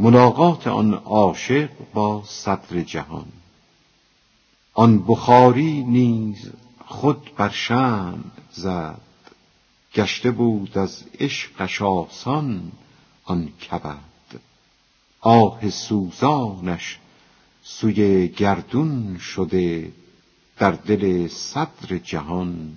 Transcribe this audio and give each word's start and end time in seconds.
ملاقات 0.00 0.66
آن 0.66 0.94
عاشق 0.94 1.70
با 1.94 2.22
صدر 2.26 2.82
جهان. 2.82 3.26
آن 4.74 5.04
بخاری 5.06 5.84
نیز 5.84 6.50
خود 6.86 7.30
بر 7.36 7.48
شمع 7.48 8.18
زد. 8.52 9.00
گشته 9.94 10.30
بود 10.30 10.78
از 10.78 11.04
عشقش 11.20 11.82
آسان 11.82 12.72
آن 13.24 13.48
کبد. 13.48 13.98
آه 15.20 15.70
سوزانش 15.70 16.98
سوی 17.62 18.28
گردون 18.28 19.18
شده 19.18 19.92
در 20.58 20.70
دل 20.70 21.28
صدر 21.28 21.98
جهان 21.98 22.76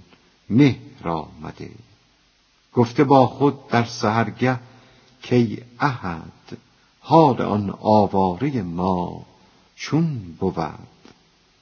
مهر 0.50 1.10
آمده. 1.10 1.72
گفته 2.74 3.04
با 3.04 3.28
خود 3.28 3.68
در 3.68 3.84
سهرگه 3.84 4.60
کی 5.22 5.64
احد 5.80 6.58
حال 7.04 7.42
آن 7.42 7.70
آواره 7.80 8.62
ما 8.62 9.26
چون 9.76 10.36
بود. 10.40 10.78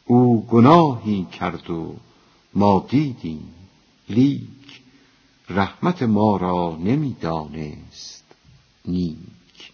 او 0.05 0.46
گناهی 0.48 1.26
کرد 1.26 1.70
و 1.70 1.96
ما 2.54 2.86
دیدیم. 2.90 3.54
لیک 4.10 4.82
رحمت 5.49 6.04
ما 6.04 6.38
را 6.38 6.77
نمی‌دانست. 6.84 8.23
نیک 8.86 9.72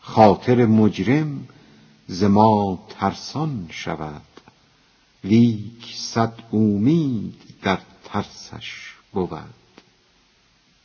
خاطر 0.00 0.66
مجرم 0.66 1.48
ز 2.06 2.24
ما 2.24 2.78
ترسان 2.88 3.68
شود. 3.70 4.22
لیک 5.24 5.94
صد 5.96 6.32
اومید 6.50 7.34
در 7.62 7.78
ترسش 8.04 8.94
بود. 9.12 9.54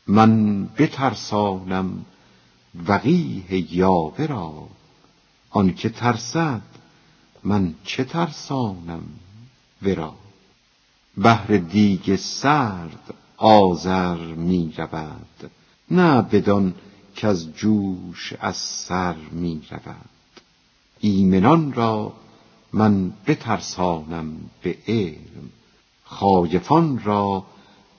من 0.07 0.65
بترسانم 0.65 2.05
وقیح 2.87 3.73
یاوه 3.73 4.25
را. 4.25 4.67
آنکه 5.49 5.89
ترسد 5.89 6.61
من 7.43 7.75
چه 7.83 8.03
ترسانم 8.03 9.03
ورا. 9.81 10.13
بهر 11.17 11.57
دیگ 11.57 12.15
سرد 12.15 13.13
آذر 13.37 14.17
می 14.17 14.73
رود 14.77 15.51
نه 15.91 16.21
بدان 16.21 16.75
از 17.23 17.53
جوش 17.53 18.33
از 18.39 18.55
سر 18.57 19.15
می 19.15 19.61
رود. 19.71 20.09
ایمنان 20.99 21.73
را 21.73 22.13
من 22.73 23.13
بترسانم 23.27 24.35
به 24.61 24.77
علم 24.87 25.49
خایفان 26.03 27.03
را 27.03 27.45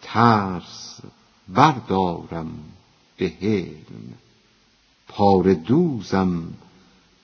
ترس 0.02 1.00
بردارم 1.48 2.52
به 3.16 3.32
حلم. 3.40 4.14
پاره 5.10 5.54
دوزم 5.54 6.42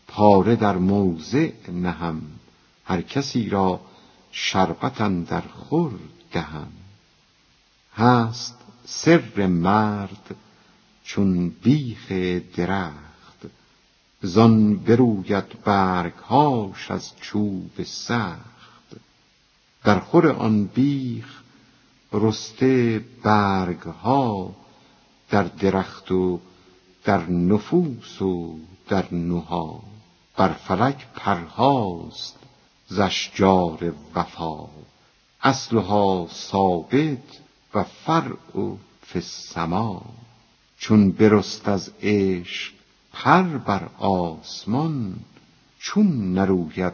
پاره 0.08 0.56
در 0.56 0.76
موضع 0.76 1.52
نهم. 1.72 2.22
هر 2.84 3.02
کسی 3.02 3.48
را 3.48 3.80
شربت 4.32 5.24
در 5.24 5.40
خور 5.40 5.92
دهم. 6.32 6.72
هست 7.94 8.58
سر 8.84 9.46
مرد 9.46 10.34
چون 11.04 11.48
بیخ 11.48 12.12
درخت. 12.56 13.46
زان 14.22 14.76
بروید 14.76 15.62
برگهاش 15.64 16.90
از 16.90 17.12
چوب 17.20 17.82
سخت. 17.82 18.96
در 19.84 20.00
خور 20.00 20.28
آن 20.28 20.64
بیخ 20.64 21.42
رسته 22.12 23.04
برگها 23.22 24.56
در 25.30 25.42
درخت 25.42 26.12
و 26.12 26.40
در 27.06 27.30
نفوس 27.30 28.22
و 28.22 28.58
در 28.88 29.14
نها 29.14 29.82
بر 30.36 30.52
فلک 30.52 31.06
پرهاست 31.14 32.38
ز 32.88 32.98
اشجار 32.98 33.92
وفا. 34.14 34.66
اصلها 35.42 36.28
ثابت 36.30 37.40
و 37.74 37.82
فرع 37.82 38.36
فی 39.02 39.18
السما. 39.18 40.02
چون 40.78 41.10
برست 41.10 41.68
از 41.68 41.90
عشق 42.02 42.72
پر 43.12 43.42
بر 43.42 43.88
آسمان 43.98 45.16
چون 45.78 46.34
نروید 46.34 46.92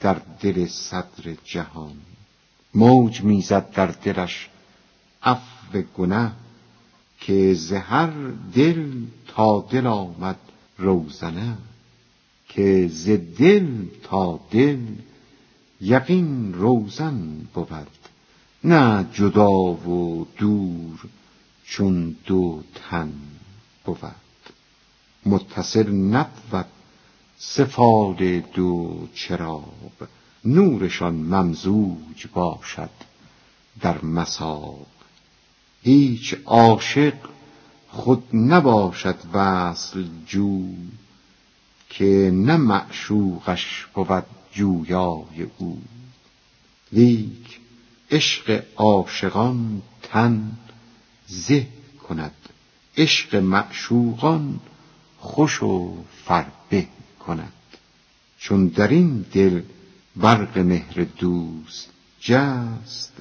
در 0.00 0.16
دل 0.40 0.66
صدر 0.66 1.34
جهان. 1.44 1.96
موج 2.74 3.22
می‌زد 3.22 3.70
در 3.70 3.86
دلش 3.86 4.48
عفو 5.22 5.82
گنه. 5.96 6.32
که 7.26 7.54
ز 7.54 7.72
هر 7.72 8.10
دل 8.54 8.92
تا 9.26 9.66
دل 9.70 9.86
آمد 9.86 10.38
روزنه 10.78 11.58
که 12.48 12.88
ز 12.92 13.08
دل 13.38 13.86
تا 14.02 14.40
دل 14.50 14.80
یقین 15.80 16.54
روزن 16.54 17.46
بود. 17.54 17.98
نه 18.64 19.06
جدا 19.12 19.52
و 19.52 20.26
دور 20.38 21.00
چون 21.64 22.16
دو 22.26 22.62
تن 22.74 23.12
بود. 23.84 24.14
متصل 25.26 25.90
نبود 25.90 26.66
صفات 27.38 28.22
دو 28.54 29.08
چراغ. 29.14 30.08
نورشان 30.44 31.14
ممزوج 31.14 32.26
باشد 32.34 32.90
در 33.80 34.04
مساق 34.04 34.86
هیچ 35.84 36.34
عاشق 36.44 37.14
خود 37.88 38.24
نباشد 38.32 39.16
وصل 39.32 40.04
جو 40.26 40.66
که 41.90 42.30
نه 42.34 42.56
معشوقش 42.56 43.86
بود 43.94 44.24
جویای 44.52 45.46
او. 45.58 45.82
لیک 46.92 47.60
عشق 48.10 48.62
عاشقان 48.76 49.82
تن 50.02 50.52
زه 51.26 51.66
کند 52.08 52.34
عشق 52.96 53.36
معشوقان 53.36 54.60
خوش 55.18 55.62
و 55.62 55.94
فربه 56.24 56.86
کند. 57.26 57.52
چون 58.38 58.66
در 58.66 58.88
این 58.88 59.24
دل 59.32 59.62
برق 60.16 60.58
مهر 60.58 61.06
دوست 61.18 61.88
جست 62.20 63.12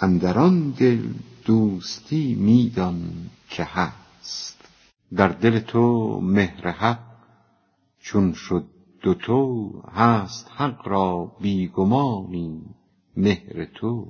اندر 0.00 0.38
آن 0.38 0.70
دل 0.70 1.02
دوستی 1.50 2.34
میدان 2.34 3.30
که 3.48 3.64
هست. 3.64 4.68
در 5.16 5.28
دل 5.28 5.58
تو 5.58 6.20
مهر 6.20 6.70
حق 6.70 6.98
چون 8.00 8.32
شد 8.32 8.64
دوتو 9.02 9.72
هست 9.92 10.50
حق 10.54 10.88
را 10.88 11.36
بی 11.40 11.68
گمانی 11.68 12.62
مهر 13.16 13.64
تو. 13.64 14.06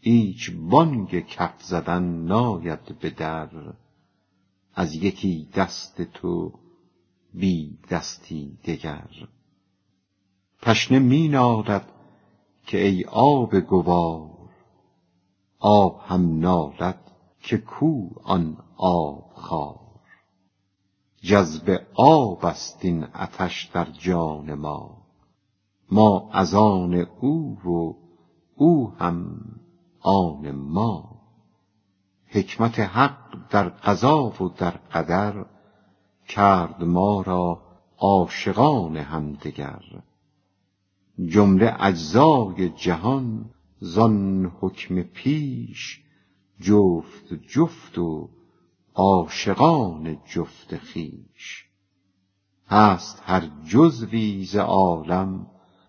هیچ 0.00 0.50
بانگ 0.50 1.26
کف 1.26 1.62
زدن 1.62 2.02
ناید 2.02 2.98
به 2.98 3.10
در 3.10 3.50
از 4.74 4.94
یکی 4.94 5.48
دست 5.54 6.02
تو 6.02 6.52
بی 7.34 7.78
دستی 7.90 8.58
دگر. 8.64 9.28
تشنه 10.62 10.98
می 10.98 11.28
نالد 11.28 11.88
که 12.66 12.86
ای 12.86 13.04
آب 13.04 13.60
گوار 13.60 14.37
آب 15.58 16.00
هم 16.06 16.38
نالد 16.38 17.00
که 17.40 17.58
کو 17.58 18.08
آن 18.24 18.56
آب 18.76 19.30
خوار. 19.34 19.80
جذب 21.22 21.86
آب 21.94 22.44
است 22.44 22.78
این 22.80 23.04
عطش 23.04 23.70
در 23.74 23.84
جان 23.84 24.54
ما. 24.54 24.98
ما 25.92 26.30
از 26.32 26.54
آن 26.54 26.94
او 26.94 27.58
و 27.64 27.94
او 28.56 28.92
هم 28.98 29.40
آن 30.00 30.50
ما. 30.50 31.18
حکمت 32.26 32.80
حق 32.80 33.50
در 33.50 33.68
قضا 33.68 34.32
و 34.42 34.48
در 34.48 34.70
قدر 34.70 35.44
کرد 36.28 36.84
ما 36.84 37.22
را 37.22 37.62
عاشقان 37.98 38.96
همدگر 38.96 39.82
جمله 41.26 41.76
اجزای 41.80 42.68
جهان 42.68 43.50
زان 43.80 44.52
حکم 44.60 45.02
پیش 45.02 46.04
جفت 46.60 47.34
جفت 47.34 47.98
و 47.98 48.28
عاشقان 48.94 50.18
جفت 50.24 50.76
خویش. 50.76 51.64
هست 52.66 53.22
هر 53.24 53.48
جزوی 53.66 54.44
ز 54.44 54.56
عالم 54.56 55.46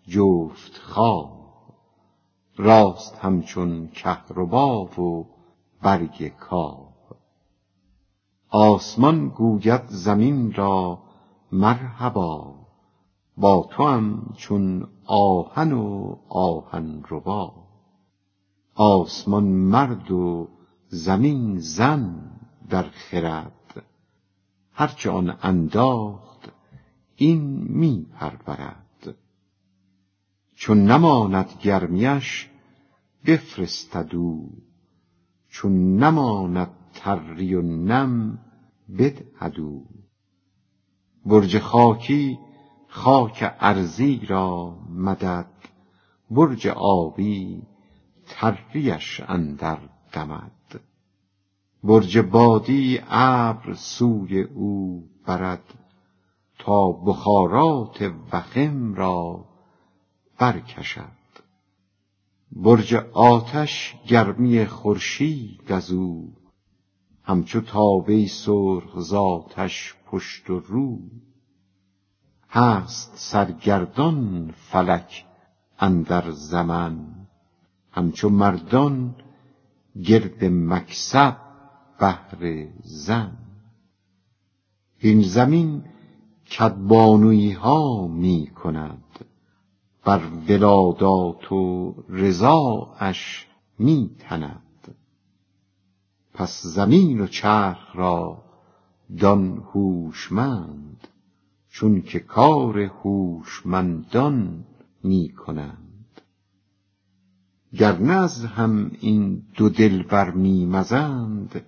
جفت 0.07 0.77
خواه 0.77 1.39
راست 2.57 3.15
همچون 3.15 3.87
کهربا 3.87 4.85
و 4.85 5.27
برگ 5.81 6.27
کاه 6.27 6.93
آسمان 8.49 9.29
گوید 9.29 9.85
زمین 9.87 10.53
را 10.53 10.99
مرحبا 11.51 12.55
با 13.37 13.69
توام 13.71 14.33
چون 14.37 14.87
آهن 15.05 15.73
و 15.73 16.15
آهن 16.29 17.03
ربا 17.09 17.68
آسمان 18.79 19.43
مرد 19.43 20.11
و 20.11 20.49
زمین 20.87 21.59
زن 21.59 22.31
در 22.69 22.83
خرد. 22.83 23.83
هرچه 24.71 25.09
آن 25.09 25.37
انداخت 25.41 26.51
این 27.15 27.41
می 27.69 28.05
پرورد. 28.19 29.15
چون 30.55 30.91
نماند 30.91 31.49
گرمیش 31.61 32.49
بفرستدو 33.25 34.49
چون 35.49 35.95
نماند 35.95 36.71
تری 36.93 37.55
و 37.55 37.61
نم 37.61 38.39
بدهدو 38.97 39.85
برج 41.25 41.59
خاکی 41.59 42.39
خاک 42.87 43.55
ارزی 43.59 44.25
را 44.29 44.79
مدد. 44.89 45.49
برج 46.31 46.67
آبی 46.67 47.61
تریش 48.29 49.21
اندر 49.27 49.79
دمد. 50.13 50.81
برج 51.83 52.17
بادی 52.17 52.99
ابر 53.09 53.73
سوی 53.73 54.41
او 54.41 55.03
برد 55.25 55.73
تا 56.59 56.91
بخارات 56.91 58.11
وخم 58.31 58.93
را 58.93 59.45
برکشد. 60.39 61.19
برج 62.51 62.95
آتش 63.13 63.95
گرمی 64.07 64.65
خورشید 64.65 65.71
از 65.71 65.91
او 65.91 66.33
همچو 67.23 67.61
تابه 67.61 68.27
سرخ 68.27 68.99
ذاتش 68.99 69.95
پشت 70.05 70.49
و 70.49 70.59
رو. 70.59 70.99
هست 72.49 73.11
سرگردان 73.15 74.51
فلک 74.51 75.25
اندر 75.79 76.31
زمن. 76.31 77.18
همچو 77.91 78.29
مردان 78.29 79.15
گرد 80.03 80.45
مکسب 80.45 81.37
بهر 81.99 82.67
زن. 82.83 83.37
این 84.99 85.21
زمین 85.21 85.83
کدبانویی 86.57 87.51
ها 87.51 88.07
می 88.07 88.47
کند 88.47 89.03
بر 90.05 90.21
ولادات 90.49 91.51
و 91.51 91.95
رضاش 92.09 93.47
می 93.79 94.15
تند. 94.19 94.95
پس 96.33 96.61
زمین 96.65 97.21
و 97.21 97.27
چرخ 97.27 97.95
را 97.95 98.43
دان 99.17 99.63
هوشمند 99.73 101.07
چون 101.69 102.01
که 102.01 102.19
کار 102.19 102.79
هوشمندان 102.79 104.65
می 105.03 105.29
کنند. 105.29 105.88
گر 107.73 108.11
از 108.11 108.45
هم 108.45 108.91
این 108.99 109.43
دو 109.55 109.69
دلبر 109.69 110.31
می 110.31 110.65
مزند 110.65 111.65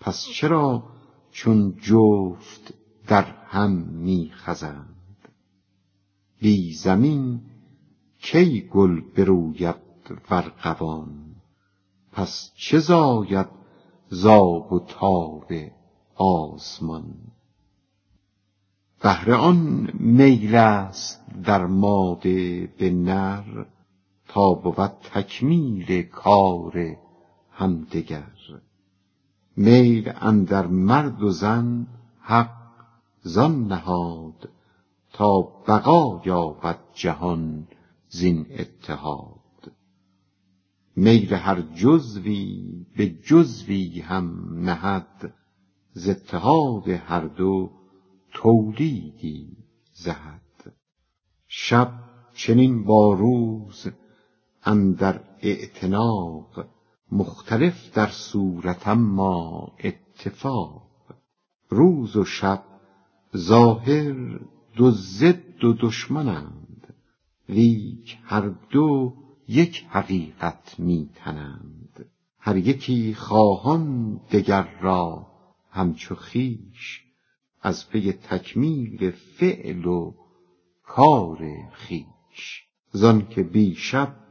پس 0.00 0.26
چرا 0.34 0.84
چون 1.30 1.76
جفت 1.82 2.74
در 3.06 3.22
هم 3.22 3.72
می 3.72 4.30
خزند 4.34 5.28
بی 6.40 6.74
زمین 6.74 7.40
کی 8.18 8.60
گل 8.60 9.00
بروید 9.00 9.76
ورقوان 10.30 11.08
پس 12.12 12.50
چه 12.54 12.78
زاید 12.78 13.46
زاب 14.08 14.72
و 14.72 14.80
تاب 14.80 15.52
آسمان؟ 16.14 17.14
بهر 19.02 19.32
آن 19.32 19.90
میل 19.94 20.54
است 20.54 21.20
در 21.44 21.66
ماده 21.66 22.66
به 22.66 22.90
نر 22.90 23.64
تا 24.32 24.54
بود 24.54 24.92
تکمیل 25.12 26.02
کار 26.02 26.96
همدگر 27.50 28.32
میل 29.56 30.12
اندر 30.20 30.66
مرد 30.66 31.22
و 31.22 31.30
زن 31.30 31.86
حق 32.20 32.56
زان 33.22 33.66
نهاد 33.66 34.48
تا 35.12 35.40
بقا 35.42 36.22
یابد 36.24 36.78
جهان 36.94 37.68
زین 38.08 38.46
اتحاد. 38.58 39.72
میل 40.96 41.34
هر 41.34 41.60
جزوی 41.60 42.86
به 42.96 43.08
جزوی 43.08 44.00
هم 44.00 44.58
نهد 44.70 45.34
ز 45.92 46.08
اتحاد 46.08 46.88
هر 46.88 47.24
دو 47.24 47.70
تولیدی 48.32 49.56
زهد. 49.92 50.72
شب 51.48 51.92
چنین 52.34 52.84
با 52.84 53.12
روز 53.12 53.88
اندر 54.64 55.20
اعتناق 55.40 56.66
مختلف 57.12 57.94
در 57.94 58.06
صورت 58.06 58.88
اما 58.88 59.72
اتفاق. 59.84 60.82
روز 61.68 62.16
و 62.16 62.24
شب 62.24 62.62
ظاهر 63.36 64.40
دو 64.76 64.90
ضد 64.90 65.64
و 65.64 65.72
دشمنند 65.72 66.94
لیک 67.48 68.18
هر 68.24 68.48
دو 68.70 69.14
یک 69.48 69.86
حقیقت 69.90 70.74
می 70.78 71.10
تنند 71.14 72.10
هر 72.38 72.56
یکی 72.56 73.14
خواهان 73.14 74.16
دگر 74.32 74.68
را 74.80 75.26
همچو 75.70 76.14
خویش 76.14 77.04
از 77.62 77.88
پی 77.88 78.12
تکمیل 78.12 79.10
فعل 79.10 79.86
و 79.86 80.14
کار 80.82 81.48
خویش 81.74 82.64
زانکه 82.92 83.42
بی 83.42 83.74
شب 83.74 84.21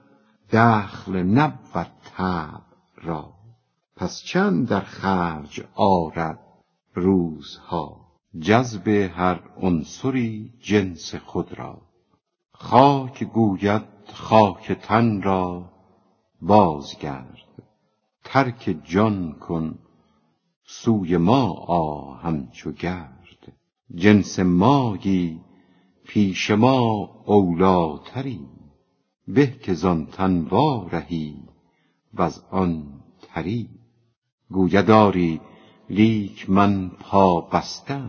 دخل 0.51 1.24
نبود 1.24 1.92
طبع 2.18 2.62
را. 2.95 3.33
پس 3.95 4.24
چند 4.24 4.68
در 4.68 4.80
خرج 4.80 5.63
آرد 5.75 6.39
روزها؟ 6.94 8.01
جذب 8.39 8.88
هر 8.88 9.39
عنصری 9.62 10.53
جنس 10.62 11.15
خود 11.15 11.59
را. 11.59 11.81
خاک 12.51 13.24
گوید 13.24 13.83
خاک 14.13 14.71
تن 14.71 15.21
را 15.21 15.71
بازگرد. 16.42 17.63
ترک 18.24 18.77
جان 18.83 19.33
کن 19.33 19.80
سوی 20.65 21.18
ما 21.18 21.50
آ 21.68 22.13
همچو 22.13 22.71
گرد. 22.71 23.53
جنس 23.95 24.39
مایی 24.39 25.42
پیش 26.06 26.51
ما 26.51 27.09
اولیتری 27.25 28.61
به 29.28 29.48
که 29.48 29.74
زان 29.74 30.06
تن 30.06 30.42
وارهی 30.42 31.36
وز 32.14 32.44
آن 32.52 33.02
تری. 33.22 33.70
گوید 34.50 34.92
آری 34.92 35.42
لیک 35.90 36.50
من 36.50 36.90
پابسته 36.90 38.02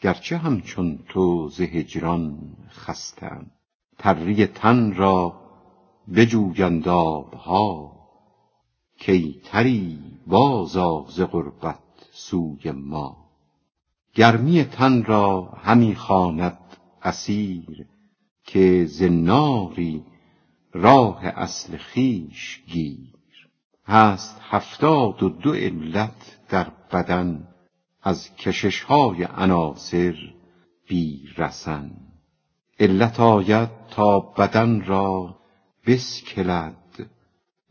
گرچه 0.00 0.38
همچون 0.38 0.98
تو 1.08 1.48
ز 1.48 1.60
هجران 1.60 2.56
خسته 2.70 3.26
ام 3.26 3.50
تری 3.98 4.46
تن 4.46 4.94
را 4.94 5.40
بجویند 6.14 6.88
آبها 6.88 7.94
کای 9.06 9.34
تری 9.44 9.98
بازآ 10.26 11.04
ز 11.08 11.20
غربت 11.20 11.78
سوی 12.12 12.70
ما. 12.70 13.16
گرمی 14.14 14.64
تن 14.64 15.04
را 15.04 15.42
همی 15.42 15.94
خواند 15.94 16.58
اسیر 17.02 17.86
که 18.44 18.84
ز 18.84 19.02
ناری 19.02 20.04
راه 20.74 21.26
اصل 21.26 21.76
خویش 21.76 22.62
گیر. 22.66 23.14
هست 23.86 24.40
هفتاد 24.50 25.22
و 25.22 25.28
دو 25.28 25.52
علت 25.52 26.38
در 26.48 26.66
بدن 26.92 27.48
از 28.02 28.36
کشش 28.36 28.82
های 28.82 29.24
عناصر 29.24 30.14
بی 30.88 31.28
رسن. 31.36 31.90
علت 32.80 33.20
آید 33.20 33.70
تا 33.90 34.20
بدن 34.20 34.84
را 34.84 35.36
بسکلد 35.86 37.10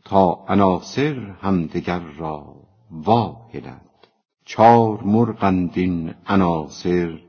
تا 0.04 0.44
عناصر 0.48 1.14
همدگر 1.40 1.98
را 2.00 2.56
واهلد. 2.90 3.90
چار 4.44 5.02
مرغند 5.02 5.72
این 5.74 6.14
عناصر 6.26 7.20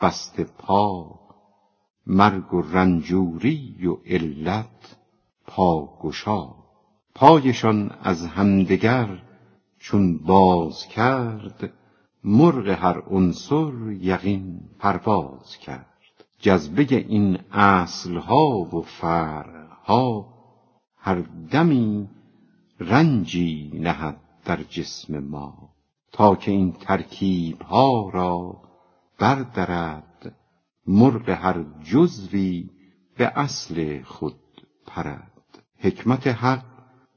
بسته 0.00 0.44
پا. 0.44 1.20
مرگ 2.06 2.54
و 2.54 2.62
رنجوری 2.62 3.86
و 3.86 3.96
علت 4.06 4.95
پاگشا 5.46 6.48
پایشان 7.14 7.90
از 8.02 8.26
همدگر 8.26 9.22
چون 9.78 10.18
باز 10.18 10.86
کرد 10.86 11.72
مرغ 12.24 12.68
هر 12.68 13.02
عنصر 13.10 13.90
یقین 14.00 14.60
پرواز 14.78 15.56
کرد. 15.56 15.86
جذبه 16.40 16.86
این 16.96 17.38
اصلها 17.52 18.48
و 18.48 18.82
فرعها 18.82 20.26
هر 20.96 21.24
دمی 21.50 22.08
رنجی 22.80 23.70
نهد 23.74 24.20
در 24.44 24.62
جسم 24.62 25.18
ما 25.18 25.70
تا 26.12 26.36
که 26.36 26.50
این 26.50 26.72
ترکیبها 26.72 28.10
را 28.10 28.62
بردرد. 29.18 30.36
مرغ 30.86 31.28
هر 31.28 31.64
جزوی 31.84 32.70
به 33.16 33.32
اصل 33.38 34.02
خود 34.02 34.40
پرد. 34.86 35.35
حکمت 35.86 36.26
حق 36.26 36.64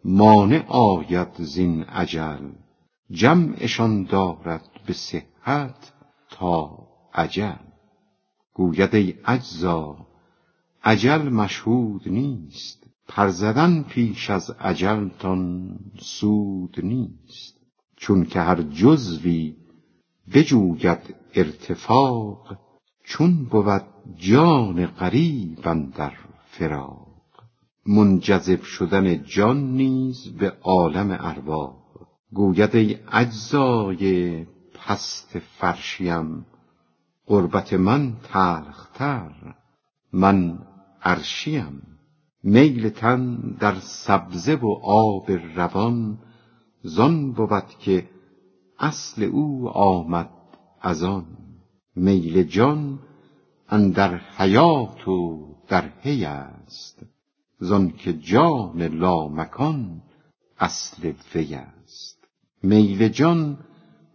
مانع 0.06 0.66
آید 0.68 1.28
زین 1.38 1.86
اجل. 1.90 2.52
جمعشان 3.12 4.04
دارد 4.04 4.70
به 4.86 4.94
صحت 4.94 5.94
تا 6.30 6.88
اجل. 7.14 7.64
گوید 8.54 8.96
ای 8.96 9.16
اجزا 9.26 10.08
اجل 10.84 11.30
مشهود 11.30 12.10
نیست. 12.10 12.84
پرزدن 13.08 13.84
پیش 13.84 14.30
از 14.30 14.56
اجلتان 14.60 15.80
سود 16.00 16.76
نیست. 16.84 17.56
چون 17.96 18.26
که 18.26 18.40
هر 18.40 18.62
جزوی 18.62 19.56
بجوید 20.34 21.16
ارتفاق 21.36 22.58
چون 23.04 23.46
بود 23.46 23.86
جان 24.18 24.86
غریب 24.86 25.68
اندر 25.68 26.14
فراق. 26.48 27.09
منجذب 27.86 28.62
شدن 28.62 29.24
جان 29.24 29.72
نیز 29.72 30.38
به 30.38 30.54
عالم 30.64 31.18
ارواح 31.20 31.74
گوید 32.34 32.76
ای 32.76 32.98
اجزای 33.12 34.46
پست 34.74 35.40
فرشیم 35.40 36.46
قربت 37.26 37.74
من 37.74 38.14
تلختر 38.24 39.56
من 40.14 40.60
عرشیم. 41.04 41.82
میل 42.44 42.90
تن 42.90 43.36
در 43.60 43.76
سبزه 43.80 44.56
و 44.56 44.68
آب 44.84 45.32
روان 45.56 46.18
زان 46.82 47.32
بود 47.32 47.68
که 47.80 48.10
اصل 48.80 49.24
او 49.24 49.70
آمد 49.70 50.30
از 50.82 51.04
آن. 51.04 51.26
میل 51.96 52.44
جان 52.44 53.00
اندر 53.70 54.18
حیات 54.18 55.08
و 55.08 55.48
در 55.68 55.90
حی 56.02 56.26
است. 56.26 57.04
زان 57.60 57.92
که 57.92 58.14
جان 58.14 58.82
لامکان 58.82 60.02
اصل 60.60 61.14
وی 61.36 61.56
است. 61.56 62.28
میل 62.64 63.08
جان 63.08 63.58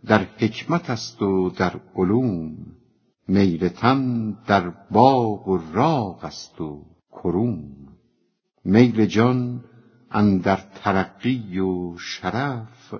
در 0.07 0.27
حکمت 0.39 0.91
است 0.91 1.23
و 1.23 1.51
در 1.51 1.81
علوم. 1.97 2.57
میل 3.29 3.69
تن 3.69 4.31
در 4.47 4.73
باغ 4.91 5.49
و 5.49 5.59
راغ 5.73 6.25
است 6.25 6.61
و 6.61 6.85
کروم 7.13 7.85
میل 8.65 9.07
جان 9.07 9.65
اندر 10.11 10.61
ترقی 10.75 11.59
و 11.59 11.99
شرف. 11.99 12.95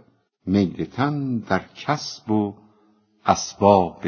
میل 0.47 0.85
تن 0.85 1.39
در 1.39 1.63
کسب 1.75 2.31
و 2.31 2.55
اسباب 3.27 4.07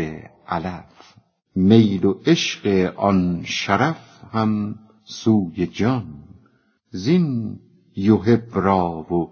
علف. 0.48 1.14
میل 1.54 2.04
و 2.04 2.14
عشق 2.26 2.94
آن 2.96 3.42
شرف 3.44 4.24
هم 4.32 4.78
سوی 5.04 5.66
جان. 5.66 6.25
زین 6.96 7.60
یحب 7.96 8.48
را 8.52 9.02
و 9.14 9.30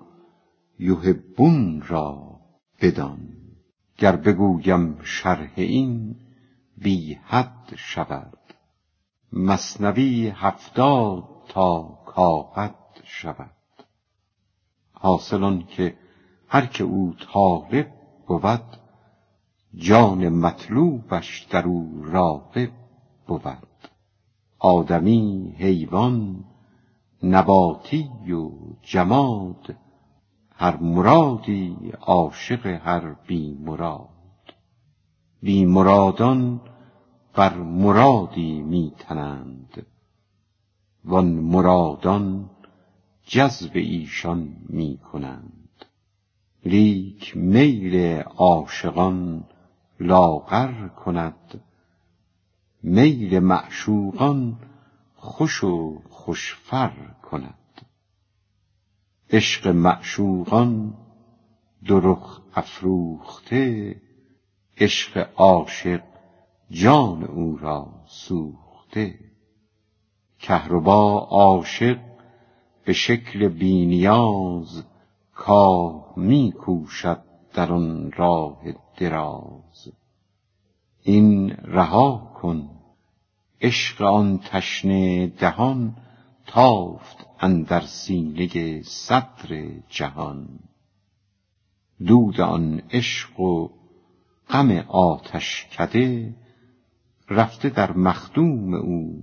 یحبون 0.78 1.82
را 1.82 2.40
بدان. 2.80 3.28
گر 3.98 4.16
بگویم 4.16 4.98
شرح 5.02 5.52
این 5.56 6.16
بی 6.78 7.14
حد 7.14 7.72
شود. 7.76 8.38
مثنوی 9.32 10.28
هفتاد 10.28 11.24
تا 11.48 11.98
کاغد 12.06 12.74
شود. 13.04 13.50
حاصل 14.92 15.44
آن 15.44 15.66
که 15.66 15.94
هر 16.48 16.66
که 16.66 16.84
او 16.84 17.14
طالب 17.32 17.92
بود 18.26 18.78
جان 19.74 20.28
مطلوبش 20.28 21.46
در 21.50 21.64
او 21.64 22.02
راغب 22.04 22.70
بود. 23.26 23.68
آدمی 24.58 25.54
حیوان 25.58 26.44
نباتی 27.24 28.10
و 28.32 28.50
جماد 28.82 29.76
هر 30.56 30.76
مرادی 30.76 31.92
عاشق 32.00 32.66
هر 32.66 33.14
بی 33.26 33.58
مراد. 33.60 34.08
بی 35.42 35.64
مرادان 35.64 36.60
بر 37.34 37.54
مرادی 37.54 38.62
می 38.62 38.92
تنند. 38.98 39.86
وان 41.04 41.26
مرادان 41.26 42.50
جذب 43.26 43.70
ایشان 43.74 44.56
می 44.68 44.98
کنند. 45.12 45.84
لیک 46.64 47.36
میل 47.36 48.22
عاشقان 48.36 49.44
لاغر 50.00 50.88
کند. 50.88 51.60
میل 52.82 53.38
معشوقان 53.38 54.58
خوش 55.16 55.64
و 55.64 55.98
خوشفر 56.24 56.92
کند. 57.22 57.82
عشق 59.30 59.68
معشوقان 59.68 60.94
دو 61.86 62.00
رخ 62.00 62.40
افروخته 62.54 63.96
عشق 64.76 65.28
عاشق 65.36 66.02
جان 66.70 67.24
او 67.24 67.56
را 67.56 68.04
سوخته. 68.06 69.18
کهربا 70.38 71.18
عاشق 71.30 71.98
به 72.84 72.92
شکل 72.92 73.48
بینیاز 73.48 74.84
کاه 75.34 76.12
می 76.16 76.52
کوشد 76.52 77.22
در 77.54 77.72
آن 77.72 78.12
راه 78.12 78.62
دراز. 78.96 79.92
این 81.02 81.50
رها 81.50 82.32
کن 82.42 82.70
عشق 83.60 84.02
آن 84.02 84.38
تشنه 84.38 85.26
دهان 85.26 85.96
تافت 86.54 87.26
اندر 87.40 87.80
سینه 87.80 88.82
صدر 88.82 89.70
جهان. 89.88 90.48
دود 92.06 92.40
آن 92.40 92.82
عشق 92.90 93.40
و 93.40 93.68
غم 94.50 94.70
آتش 94.88 95.66
کده 95.66 96.34
رفته 97.30 97.68
در 97.68 97.92
مخدوم 97.92 98.74
او 98.74 99.22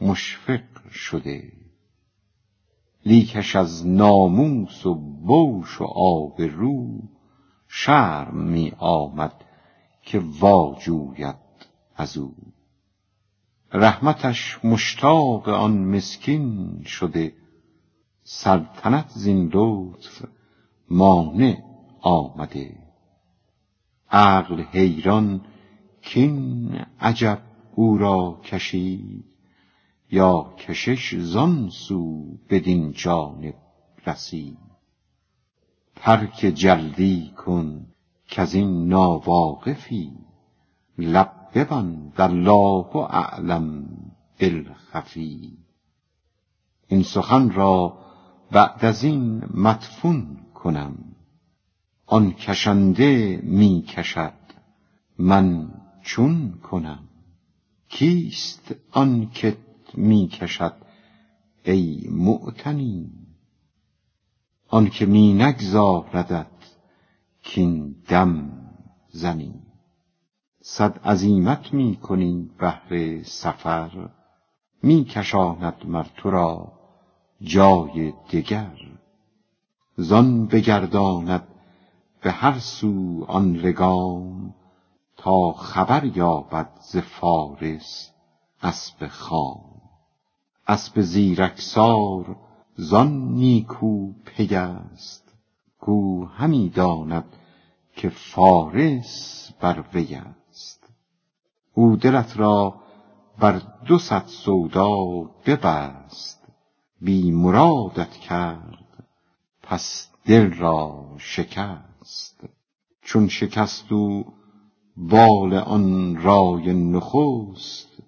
مشفق 0.00 0.90
شده. 0.90 1.52
لیکش 3.06 3.56
از 3.56 3.86
ناموس 3.86 4.86
و 4.86 4.94
بوش 4.94 5.80
و 5.80 5.84
آبرو 5.84 7.02
شرم 7.68 8.36
می 8.36 8.72
آمد 8.78 9.44
که 10.02 10.22
واجوید 10.40 11.36
از 11.96 12.16
او. 12.16 12.51
رحمتش 13.74 14.64
مشتاق 14.64 15.48
آن 15.48 15.84
مسکین 15.84 16.82
شده 16.86 17.32
سلطنت 18.22 19.08
زین 19.08 19.50
لطف 19.54 20.24
مانع 20.90 21.56
آمده. 22.00 22.76
عقل 24.10 24.62
حیران 24.62 25.40
کین 26.02 26.78
عجب 27.00 27.38
او 27.74 27.98
را 27.98 28.40
کشید 28.44 29.24
یا 30.10 30.54
کشش 30.58 31.14
زان 31.14 31.68
سو 31.68 32.24
بدین 32.50 32.92
جانب 32.92 33.54
رسید. 34.06 34.58
ترک 35.96 36.38
جلدی 36.54 37.32
کن 37.36 37.86
کزین 38.28 38.88
ناواقفی 38.88 40.12
لب 40.98 41.41
ببند 41.54 42.20
الله 42.20 42.96
اعلم 42.96 43.88
بالخفی. 44.40 45.58
این 46.88 47.02
سخن 47.02 47.50
را 47.50 47.98
بعد 48.50 48.84
از 48.84 49.04
این 49.04 49.42
مدفون 49.54 50.36
کنم. 50.54 50.98
آن 52.06 52.32
کشنده 52.32 53.40
می 53.42 53.82
کشد 53.82 54.32
من 55.18 55.74
چون 56.02 56.52
کنم. 56.62 57.08
کیست 57.88 58.74
آن 58.90 59.30
که 59.30 59.56
می 59.94 60.28
کشد 60.28 60.74
ای 61.64 62.08
معتنی؟ 62.10 63.10
آن 64.68 64.90
که 64.90 65.06
می 65.06 65.34
نگذاردت 65.34 66.46
کین 67.42 67.96
دم 68.08 68.52
زنی. 69.10 69.61
صد 70.64 70.98
عزیمت 71.04 71.74
می 71.74 71.96
کنی 71.96 72.50
بهر 72.58 73.22
سفر 73.22 74.08
می 74.82 75.04
کشاند 75.04 75.74
مر 75.84 76.06
تو 76.16 76.30
را 76.30 76.72
جای 77.40 78.12
دگر. 78.32 78.78
زان 79.96 80.46
بگرداند 80.46 81.48
به 82.20 82.30
هر 82.32 82.58
سو 82.58 83.24
آن 83.28 83.52
لگام 83.52 84.54
تا 85.16 85.52
خبر 85.52 86.04
یابد 86.04 86.68
ز 86.80 86.96
فارس 86.96 88.10
اسب 88.62 89.06
خام. 89.06 89.80
اسب 90.68 91.00
زیرکسار 91.00 92.36
زان 92.76 93.12
نیکو 93.28 94.12
پی 94.24 94.54
است 94.54 95.34
کاو 95.80 96.26
همی 96.26 96.68
داند 96.68 97.36
که 97.96 98.08
فارس 98.08 99.50
بر 99.60 99.84
وی 99.94 100.14
است. 100.14 100.41
او 101.74 101.96
دلت 101.96 102.36
را 102.36 102.74
بر 103.38 103.62
دو 103.86 103.98
صد 103.98 104.26
سودا 104.26 104.96
ببست. 105.46 106.42
بی 107.00 107.30
مرادت 107.30 108.10
کرد 108.10 109.04
پس 109.62 110.08
دل 110.24 110.52
را 110.52 111.08
شکست. 111.18 112.44
چون 113.02 113.28
شکست 113.28 113.92
او 113.92 114.24
بال 114.96 115.54
آن 115.54 116.16
رای 116.22 116.72
نخست. 116.72 118.02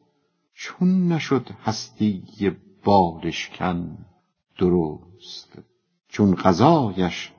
چون 0.54 1.12
نشد 1.12 1.50
هستی 1.64 2.22
بالشکن 2.84 3.98
درست. 4.58 5.58
چون 6.08 6.34
قضایش 6.34 7.32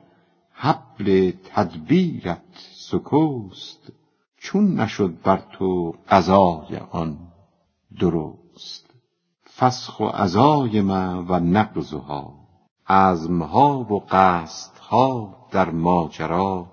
حبل 0.52 1.32
تدبیرت 1.44 2.42
سکست 2.74 3.92
چون 4.46 4.80
نشد 4.80 5.22
بر 5.22 5.42
تو 5.52 5.94
قضای 6.08 6.76
آن 6.90 7.18
درست. 8.00 8.94
فسخ 9.56 10.00
و 10.00 10.04
عزای 10.04 10.80
من 10.80 11.26
و 11.28 11.40
نقضها. 11.40 12.34
عزمها 12.86 13.78
و 13.78 14.02
قصدها 14.10 15.36
در 15.50 15.70
ماجرا. 15.70 16.66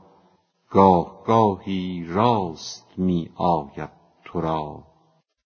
گاه 0.70 1.24
گاهی 1.25 2.06
راست 2.08 2.88
می 2.98 3.30
آید 3.36 3.89
تو 4.25 4.42
را. 4.42 4.84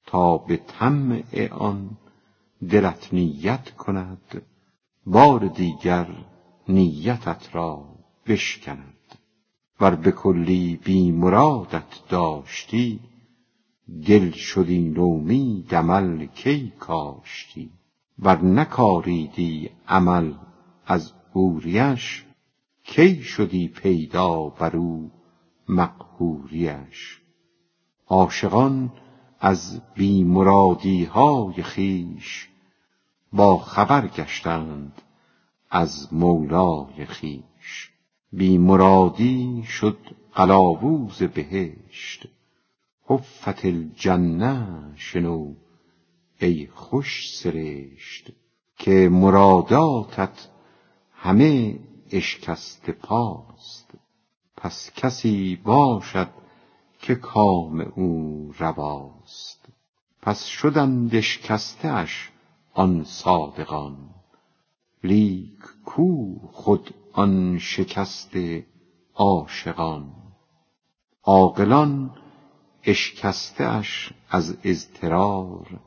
تا 0.06 0.38
به 0.38 0.56
طمع 0.56 1.49
آن 1.52 1.90
دلت 2.71 3.09
نیت 3.14 3.71
کند 3.71 4.42
بار 5.06 5.47
دیگر 5.47 6.09
نیتت 6.68 7.54
را 7.54 7.85
بشکند. 8.26 8.96
ور 9.80 9.95
به 9.95 10.12
کلی 10.12 10.80
بی 10.85 11.12
مرادت 11.12 12.09
داشتی 12.09 13.00
دل 14.06 14.30
شدی 14.30 14.88
نومید 14.88 15.75
عمل 15.75 16.26
کی 16.26 16.73
کاشتی. 16.78 17.71
ور 18.18 18.45
نکاریدی 18.45 19.71
عمل 19.88 20.33
از 20.87 21.12
عوریش 21.35 22.25
کی 22.85 23.23
شدی 23.23 23.68
پیدا 23.68 24.49
بر 24.49 24.76
او 24.76 25.11
مقهوریش. 25.68 27.21
عاشقان 28.06 28.92
از 29.40 29.80
بی 29.95 30.25
مرادی 30.25 31.04
های 31.04 31.62
خویش 31.62 32.49
با 33.33 33.59
خبر 33.59 34.06
گشتند 34.06 35.02
از 35.71 36.09
مولای 36.12 37.06
خویش 37.06 37.96
بی 38.37 38.59
مرادی 38.59 39.62
شد 39.62 39.99
قلاووز 40.35 41.23
بهشت. 41.23 42.28
حفت 43.05 43.64
الجنه 43.64 44.93
شنو 44.97 45.55
ای 46.40 46.69
خوش 46.75 47.37
سرشت. 47.37 48.33
که 48.78 49.09
مراداتت 49.12 50.49
همه 51.12 51.78
اشکسته 52.12 52.93
پاست. 52.93 53.90
پس 54.57 54.90
کسی 54.97 55.57
باشد 55.64 56.28
که 56.99 57.14
کام 57.14 57.81
او 57.81 58.52
رواست. 58.59 59.69
پس 60.23 60.45
شدند 60.45 61.14
اشکسته 61.14 61.88
اش 61.88 62.31
آن 62.75 63.05
صادقان. 63.05 63.97
لیک 65.05 65.61
کو 65.85 66.35
خود 66.52 66.95
آن 67.16 67.58
شکسته 67.58 68.66
عاشقان. 69.14 70.12
عاقلان 71.25 72.11
اشکسته 72.85 73.64
اش 73.64 74.12
از 74.30 74.56
اضطرار 74.64 75.80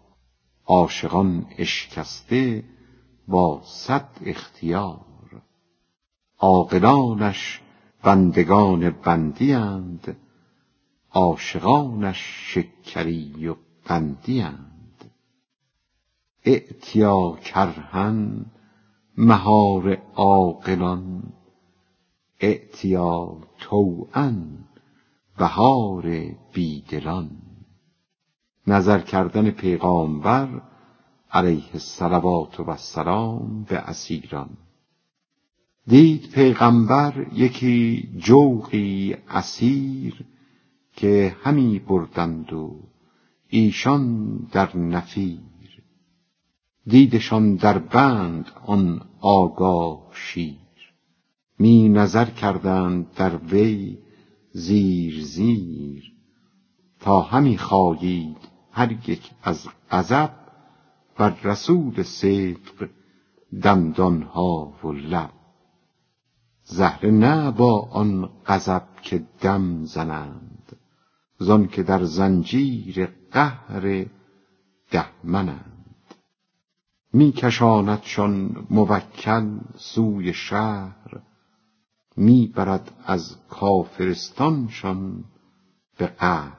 عاشقان 0.66 1.46
اشکسته 1.58 2.64
با 3.28 3.62
صد 3.66 4.10
اختیار. 4.26 5.42
عاقلانش 6.40 7.62
بندگان 8.04 8.90
بندی 8.90 9.54
اند 9.54 10.18
عاشقانش 11.12 12.22
شکری 12.54 13.48
و 13.48 13.56
قندی 13.86 14.42
اند 14.42 15.12
اعتیا 16.44 17.38
کرهن 17.44 18.46
مهار 19.22 19.98
عاقلان 20.16 21.24
اعتیا 22.40 23.38
طوعا 23.60 24.36
بهار 25.38 26.36
بیدلان. 26.54 27.30
نظر 28.68 29.00
کردن 29.00 29.52
پیغامبر 29.52 30.62
علیه 31.32 31.70
الصلوات 31.74 32.60
و 32.60 32.70
السلام 32.70 33.64
به 33.64 33.78
اسیران. 33.78 34.50
دید 35.88 36.32
پیغمبر 36.32 37.28
یکی 37.34 38.10
جوقی 38.18 39.16
اسیر 39.30 40.26
که 40.96 41.36
همی 41.44 41.80
بردند 41.80 42.54
و 42.54 42.80
ایشان 43.50 44.36
در 44.52 44.78
نفیر. 44.78 45.49
دیدشان 46.90 47.56
در 47.56 47.78
بند 47.78 48.52
آن 48.66 49.02
آگاه 49.22 50.08
شیر 50.14 50.58
می 51.60 51.90
نظر 51.90 52.26
کردند 52.26 53.14
در 53.16 53.36
وی 53.38 53.98
زیر 54.52 55.24
زیر. 55.24 56.04
تا 57.00 57.22
همی 57.22 57.58
خایید 57.58 58.38
هر 58.72 58.92
یک 58.92 59.32
از 59.44 59.68
غضب 59.92 60.32
بر 61.18 61.36
رسول 61.44 62.04
صدق 62.04 62.90
دندانها 63.64 64.74
و 64.84 64.92
لب. 64.92 65.32
زهره 66.64 67.12
نه 67.12 67.52
با 67.52 67.90
آن 67.92 68.30
غضب 68.46 68.84
که 69.02 69.24
دم 69.42 69.86
زنند 69.86 70.76
زان 71.40 71.68
که 71.68 71.84
در 71.84 72.04
زنجیر 72.04 73.10
قهر 73.32 74.06
دهمنند. 74.92 75.69
می 77.14 77.32
کشاندشان 77.32 78.66
موکل 78.70 79.60
سوی 79.76 80.34
شهر 80.34 81.22
می 82.18 82.48
برد 82.56 82.92
از 83.06 83.36
کافرستانشان 83.50 85.24
به 85.98 86.08
قهر. 86.08 86.54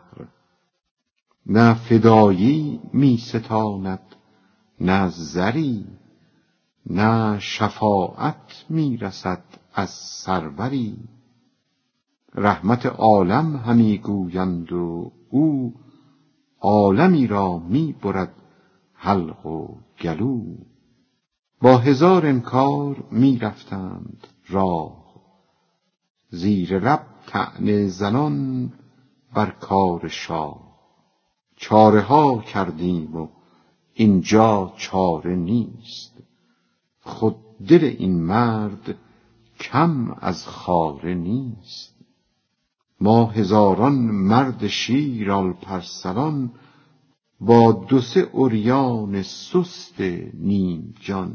نه 1.46 1.74
فدایی 1.74 2.80
می 2.92 3.16
ستاند 3.16 4.00
نه 4.80 5.08
زری 5.08 5.86
نه 6.86 7.38
شفاعت 7.38 8.64
می 8.68 8.96
رسد 8.96 9.42
از 9.74 9.90
سروری. 9.90 10.96
رحمت 12.34 12.86
عالم 12.86 13.56
همی 13.56 13.98
گویند 13.98 14.72
و 14.72 15.12
او 15.30 15.74
عالمی 16.60 17.26
را 17.26 17.58
می 17.58 17.92
برد 18.02 18.39
حلق 19.02 19.46
و 19.46 19.76
گلو. 20.00 20.56
با 21.60 21.78
هزار 21.78 22.26
انکار 22.26 23.04
می 23.10 23.38
رفتند 23.38 24.26
راه. 24.48 25.04
زیر 26.30 26.78
لب 26.78 27.06
طعنه 27.26 27.88
زنان 27.88 28.72
بر 29.34 29.50
کار 29.50 30.08
شاه. 30.08 30.78
چاره 31.56 32.00
ها 32.00 32.38
کردیم 32.38 33.16
و 33.16 33.28
اینجا 33.94 34.72
چاره 34.76 35.36
نیست. 35.36 36.14
خود 37.00 37.36
دل 37.68 37.84
این 37.84 38.22
مرد 38.22 38.98
کم 39.60 40.16
از 40.20 40.46
خاره 40.46 41.14
نیست. 41.14 41.94
ما 43.00 43.26
هزاران 43.26 43.94
مرد 44.02 44.66
شیر 44.66 45.52
پرسران 45.52 46.52
با 47.40 47.72
دو 47.72 48.00
سه 48.00 48.30
عریان 48.34 49.22
سست 49.22 50.00
نیم 50.34 50.94
جان. 51.00 51.34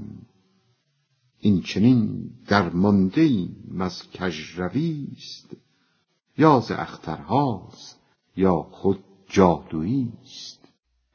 این 1.39 1.61
چنین 1.61 2.29
درمانده 2.47 3.21
ایم 3.21 3.81
از 3.81 4.11
کژرویست. 4.11 5.55
یا 6.37 6.59
ز 6.59 6.71
اخترهاست 6.71 7.99
یا 8.35 8.55
خود 8.71 9.03
جادویست. 9.27 10.67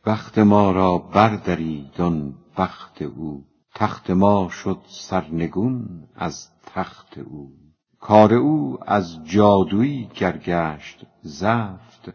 بخت 0.07 0.38
ما 0.38 0.70
را 0.70 0.98
بردرید 0.98 2.00
آن 2.00 2.35
بخت 2.57 3.03
او. 3.03 3.44
تخت 3.74 4.11
ما 4.11 4.48
شد 4.48 4.81
سرنگون 4.87 6.09
از 6.14 6.48
تخت 6.66 7.18
او. 7.18 7.53
کار 8.00 8.35
او 8.35 8.79
از 8.87 9.24
جادویی 9.24 10.09
گر 10.14 10.38
گشت 10.38 11.07
زفت. 11.22 12.12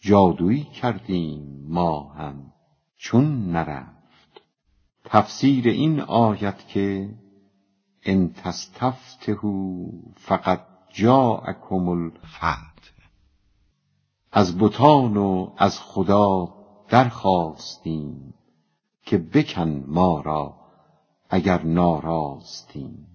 جادویی 0.00 0.64
کردیم 0.64 1.66
ما 1.68 2.12
هم 2.12 2.52
چون 2.96 3.50
نرفت. 3.50 4.42
تفسیر 5.04 5.68
این 5.68 6.00
آیت 6.00 6.68
که 6.68 7.14
ان 8.02 8.32
تستفتحوا 8.32 9.86
فقد 10.16 10.66
جاءکم 10.92 11.88
الفتح 11.88 12.68
از 14.32 14.58
بتان 14.58 15.16
و 15.16 15.52
از 15.56 15.80
خدا 15.80 16.54
درخواستیم 16.88 18.34
که 19.02 19.18
بکن 19.18 19.84
ما 19.86 20.20
را 20.20 20.54
اگر 21.30 21.62
ناراستیم. 21.62 23.06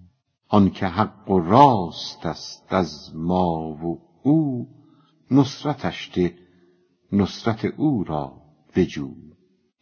آنکه 0.48 0.86
حق 0.86 1.30
و 1.30 1.40
راست 1.40 2.26
است 2.26 2.72
از 2.72 3.16
ما 3.16 3.58
و 3.60 4.00
او 4.22 4.68
نصرتش 5.30 6.10
ده 6.14 6.43
نصرت 7.14 7.64
او 7.64 8.04
را 8.04 8.32
بجو. 8.76 9.10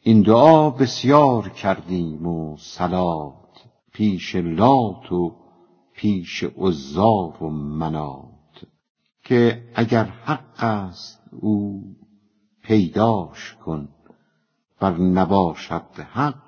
این 0.01 0.23
دعا 0.23 0.71
بسیار 0.71 1.49
کردیم 1.49 2.27
و 2.27 2.57
سلات 2.57 3.65
پیش 3.93 4.37
لات 4.37 5.13
و 5.13 5.37
پیش 5.95 6.45
عزا 6.45 7.35
و 7.41 7.49
منات. 7.51 8.67
که 9.25 9.63
اگر 9.75 10.05
حق 10.05 10.65
است 10.65 11.21
او 11.41 11.83
پیداش 12.63 13.55
کن. 13.65 13.89
بر 14.81 14.97
نباشد 14.97 16.01
حق 16.13 16.43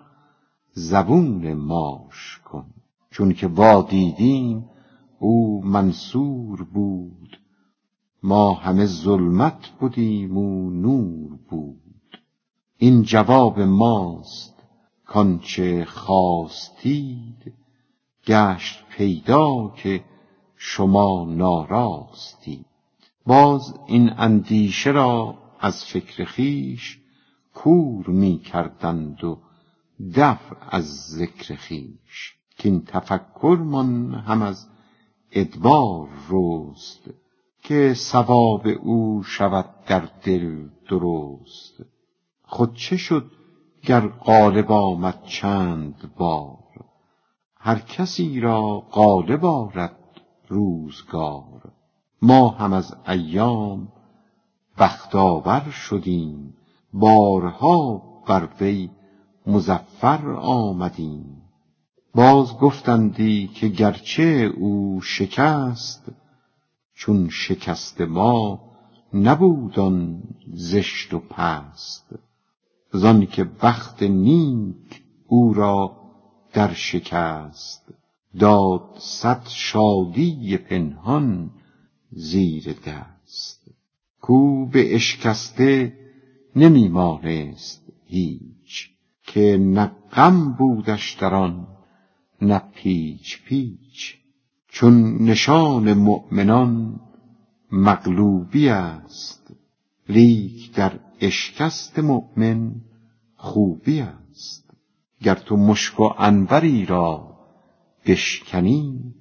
زبون 0.73 1.55
ماش 1.55 2.41
کن. 2.45 2.67
چون 3.11 3.33
که 3.33 3.47
وا 3.47 3.83
دیدیم 3.83 4.71
او 5.19 5.65
منصور 5.65 6.63
بود 6.63 7.41
ما 8.27 8.53
همه 8.53 8.87
ظلمت 8.87 9.69
بودیم 9.81 10.37
و 10.37 10.71
نور 10.71 11.39
بود. 11.51 12.19
این 12.77 13.03
جواب 13.03 13.61
ماست 13.61 14.55
کانچه 15.07 15.85
خواستید 15.85 17.53
گشت 18.27 18.85
پیدا 18.97 19.73
که 19.77 20.05
شما 20.57 21.27
ناراستید. 21.29 22.67
باز 23.27 23.75
این 23.87 24.11
اندیشه 24.17 24.91
را 24.91 25.39
از 25.61 25.85
فکر 25.85 26.25
خویش 26.25 26.99
کور 27.55 28.07
می 28.07 28.39
کردند 28.39 29.25
و 29.25 29.39
دفع 30.15 30.57
از 30.69 30.85
ذکر 30.85 31.57
خویش 31.57 32.35
کاین 32.63 32.85
تفکرمان 32.85 34.15
هم 34.15 34.43
از 34.43 34.67
ادبار 35.33 36.09
رست. 36.31 37.24
که 37.65 37.95
صواب 37.95 38.67
او 38.83 39.23
شود 39.23 39.71
در 39.87 40.09
دل 40.25 40.69
درست. 40.89 41.85
خود 42.43 42.75
چه 42.75 42.97
شد 42.97 43.31
گر 43.83 44.09
غالب 44.09 44.73
آمد 44.73 45.23
چند 45.27 46.15
بار؟ 46.19 46.59
هر 47.57 47.79
کسی 47.79 48.41
را 48.41 48.81
غالب 48.93 49.45
آرد 49.45 49.97
روزگار. 50.49 51.73
ما 52.23 52.49
هم 52.49 52.73
از 52.73 52.97
ایام 53.09 53.89
بختاور 54.79 55.71
شدیم 55.71 56.55
بارها 56.93 58.03
بر 58.27 58.49
وی 58.61 58.91
مظفر 59.47 60.31
آمدیم. 60.31 61.43
باز 62.15 62.59
گفتندی 62.59 63.47
که 63.47 63.69
گرچه 63.69 64.53
او 64.57 65.01
شکست 65.03 66.24
چون 66.95 67.29
شکست 67.29 68.01
ما 68.01 68.61
نبود 69.15 69.79
زشت 70.53 71.15
و 71.15 71.19
پست. 71.19 72.15
زانکه 72.93 73.45
بخت 73.45 74.03
نیک 74.03 75.03
او 75.27 75.55
را 75.55 75.97
در 76.53 76.73
شکست. 76.73 77.95
داد 78.39 78.97
صد 78.99 79.43
شادی 79.49 80.57
پنهان 80.57 81.51
زیر 82.11 82.73
دست. 82.87 83.71
کو 84.21 84.67
به 84.67 84.95
اشکسته 84.95 85.99
نمی 86.57 86.89
مانست 86.89 87.93
هیچ 88.07 88.91
که 89.23 89.57
نه 89.61 89.91
غم 90.13 90.53
بودش 90.53 91.13
در 91.13 91.35
آن 91.35 91.67
نه 92.43 92.63
پیچ 92.75 93.43
پیچ. 93.45 94.24
چون 94.75 95.23
نشان 95.23 95.93
مؤمنان 95.93 97.01
مغلوبی 97.73 98.69
است 98.69 99.53
لیک 100.09 100.75
در 100.75 101.01
اشکست 101.21 101.99
مؤمن 101.99 102.75
خوبی 103.37 104.01
است. 104.01 104.71
گر 105.23 105.35
تو 105.35 105.57
مشک 105.57 106.01
و 106.01 106.05
عنبری 106.19 106.87
را 106.87 107.37
بشکنی 108.07 109.15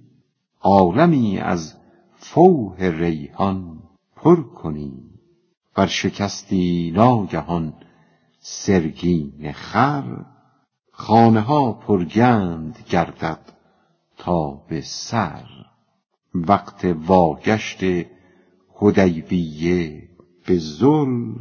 عالمی 0.61 1.39
از 1.39 1.73
فوح 2.17 2.75
ریحان 2.79 3.79
پر 4.15 4.41
کنی. 4.41 4.93
ور 5.77 5.87
شکستی 5.87 6.91
ناگهان 6.95 7.73
سرگین 8.39 9.51
خر 9.51 10.25
خانه 10.91 11.39
ها 11.39 11.73
پرگند 11.73 12.85
گردد 12.89 13.52
تا 14.23 14.51
به 14.69 14.81
سر. 14.81 15.45
وقت 16.33 16.85
واگشت 16.85 17.79
حدیبیه 18.75 20.09
به 20.47 20.57
ذل 20.57 21.33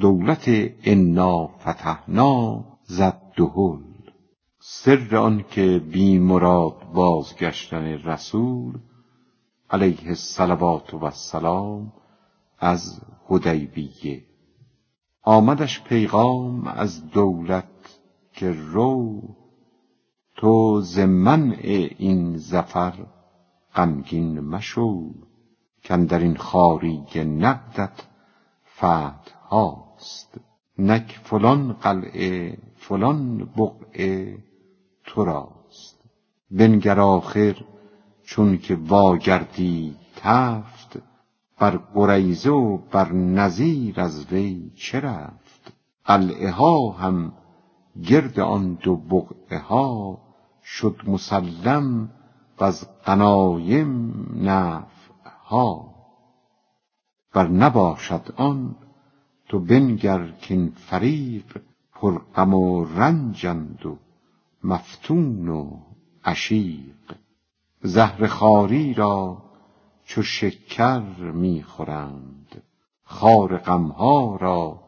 دولت 0.00 0.44
انا 0.84 1.46
فتحنا 1.46 2.64
زد 2.84 3.22
دهل. 3.36 3.82
سر 4.60 5.16
آن 5.16 5.44
که 5.50 5.78
بی 5.78 6.18
مراد 6.18 6.92
بازگشتن 6.94 7.84
رسول 7.84 8.78
علیه 9.70 10.08
الصلوات 10.08 10.94
و 10.94 11.04
السلام 11.04 11.92
از 12.58 13.00
حدیبیه. 13.28 14.24
آمدش 15.22 15.82
پیغام 15.82 16.66
از 16.66 17.10
دولت 17.10 18.00
که 18.32 18.52
رو 18.52 19.22
تو 20.36 20.80
ز 20.80 20.98
منع 20.98 21.88
این 21.98 22.36
ظفر 22.36 22.92
غمگین 23.74 24.40
مشو 24.40 25.14
کاندرین 25.88 26.36
خواری 26.36 27.04
نقدت 27.24 28.02
فتح 28.76 29.36
هاست 29.50 30.40
نک 30.78 31.20
فلان 31.24 31.72
قلعه 31.72 32.58
فلان 32.76 33.44
بقعه 33.56 34.38
تو 35.04 35.24
راست. 35.24 36.04
بنگر 36.50 37.00
آخر 37.00 37.64
چونکه 38.22 38.76
واگردید 38.76 39.96
تفت 40.16 40.98
بر 41.58 41.76
قریظه 41.76 42.50
و 42.50 42.76
بر 42.76 43.12
نضیر 43.12 44.00
از 44.00 44.32
وی 44.32 44.70
چه 44.74 45.00
رفت؟ 45.00 45.72
قلعه 46.04 46.50
ها 46.50 46.90
هم 46.90 47.32
گرد 48.02 48.40
آن 48.40 48.74
دو 48.74 48.96
بقعه 48.96 49.58
ها 49.58 50.25
شد 50.68 51.00
مسلم 51.06 52.10
وز 52.60 52.84
غنایم 53.04 54.12
نفع 54.34 55.30
ها 55.44 55.94
ور 57.34 57.48
نباشد 57.48 58.32
آن 58.36 58.76
تو 59.48 59.58
بنگر 59.58 60.32
کاین 60.48 60.68
فریق 60.68 61.60
پر 61.92 62.18
غم 62.18 62.54
و 62.54 62.84
رنجند 62.84 63.86
و 63.86 63.98
مفتون 64.64 65.48
و 65.48 65.70
عشیق. 66.24 67.14
زهر 67.82 68.26
خواری 68.26 68.94
را 68.94 69.42
چو 70.04 70.22
شکر 70.22 71.00
می 71.32 71.62
خورند 71.62 72.62
خار 73.02 73.56
غم 73.56 73.86
ها 73.88 74.36
را 74.36 74.82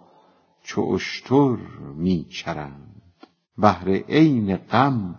چو 0.62 0.82
اشتر 0.82 1.56
می 1.96 2.24
چرند. 2.24 3.02
بهر 3.58 3.88
عین 3.88 4.56
غم 4.56 5.14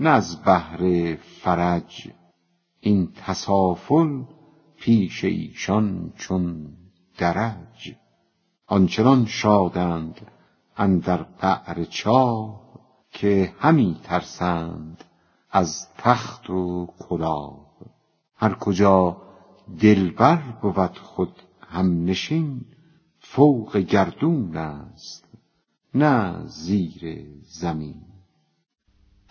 نه 0.00 0.10
از 0.10 0.42
بهر 0.42 1.14
فرج. 1.16 2.10
این 2.80 3.12
تسافل 3.26 4.22
پیش 4.76 5.24
ایشان 5.24 6.12
چون 6.16 6.68
درج. 7.18 7.94
آنچنان 8.66 9.26
شادند 9.26 10.20
اندر 10.76 11.16
قعر 11.16 11.84
چاه 11.84 12.60
که 13.10 13.54
همی 13.58 14.00
ترسند 14.02 15.04
از 15.50 15.88
تخت 15.98 16.50
و 16.50 16.86
کلاه. 16.98 17.66
هر 18.36 18.54
کجا 18.54 19.16
دلبر 19.80 20.42
بود 20.62 20.98
خود 20.98 21.42
همنشین 21.60 22.64
فوق 23.20 23.76
گردون 23.76 24.56
است 24.56 25.24
نه 25.94 26.46
زیر 26.46 27.26
زمین. 27.42 28.05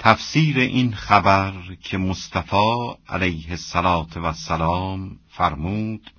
تفسیر 0.05 0.59
این 0.59 0.91
خبر 0.91 1.53
که 1.81 1.97
مصطفی 1.97 2.95
علیه 3.09 3.51
السلام 3.51 5.19
فرمود 5.27 6.11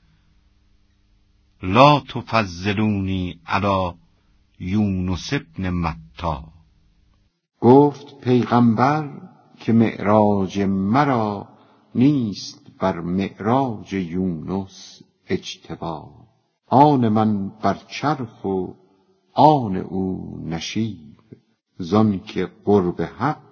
لا 1.63 2.01
تفضلونی 2.01 3.41
علی 3.47 3.93
یونس 4.61 5.35
بن 5.35 5.71
متی. 5.71 6.47
گفت 7.61 8.21
پیغمبر 8.21 9.11
که 9.61 9.73
معراج 9.73 10.61
مرا 10.61 11.49
نیست 11.95 12.67
بر 12.79 13.01
معراج 13.01 13.93
یونس 13.93 15.03
اجتبا. 15.29 16.11
آن 16.67 17.09
من 17.09 17.49
بر 17.49 17.77
چرخ 17.89 18.45
و 18.45 18.67
آن 19.33 19.77
او 19.77 20.39
نشیب. 20.45 21.17
زانکه 21.79 22.51
قرب 22.65 23.03
حق 23.03 23.46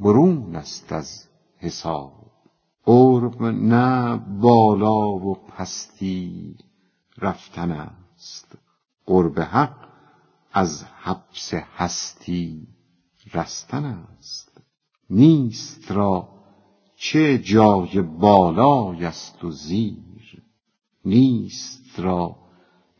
برون 0.00 0.56
است 0.56 0.92
از 0.92 1.28
حساب. 1.56 2.12
قرب 2.84 3.42
نه 3.42 4.16
بالا 4.16 5.08
و 5.08 5.34
پستی 5.34 6.56
رفتن 7.18 7.70
است. 7.70 8.58
قرب 9.06 9.40
حق 9.40 9.88
از 10.52 10.84
حبس 10.84 11.54
هستی 11.54 12.68
رستن 13.34 13.84
است. 13.84 14.60
نیست 15.10 15.92
را 15.92 16.28
چه 16.96 17.38
جای 17.38 18.02
بالای 18.02 19.04
است 19.04 19.44
و 19.44 19.50
زیر. 19.50 20.42
نیست 21.04 22.00
را 22.00 22.36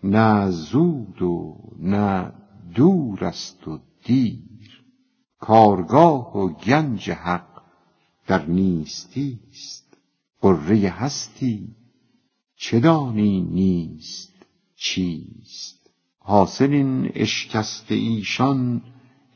نه 0.05 0.51
زود 0.51 1.23
و 1.23 1.57
نه 1.79 2.33
دور 2.75 3.25
است 3.25 3.69
و 3.69 3.79
دیر. 4.05 4.48
کارگاه 5.39 6.37
و 6.39 6.49
گنج 6.49 7.11
حق 7.11 7.63
در 8.27 8.47
نیستی 8.47 9.41
است. 9.51 9.97
غره 10.43 10.77
هستی 10.77 11.77
چه 12.57 12.81
دانی 12.81 13.41
نیست 13.41 14.33
چیست؟ 14.77 15.91
حاصل 16.19 16.73
این 16.73 17.11
اشکست 17.15 17.93
ایشان 17.93 18.83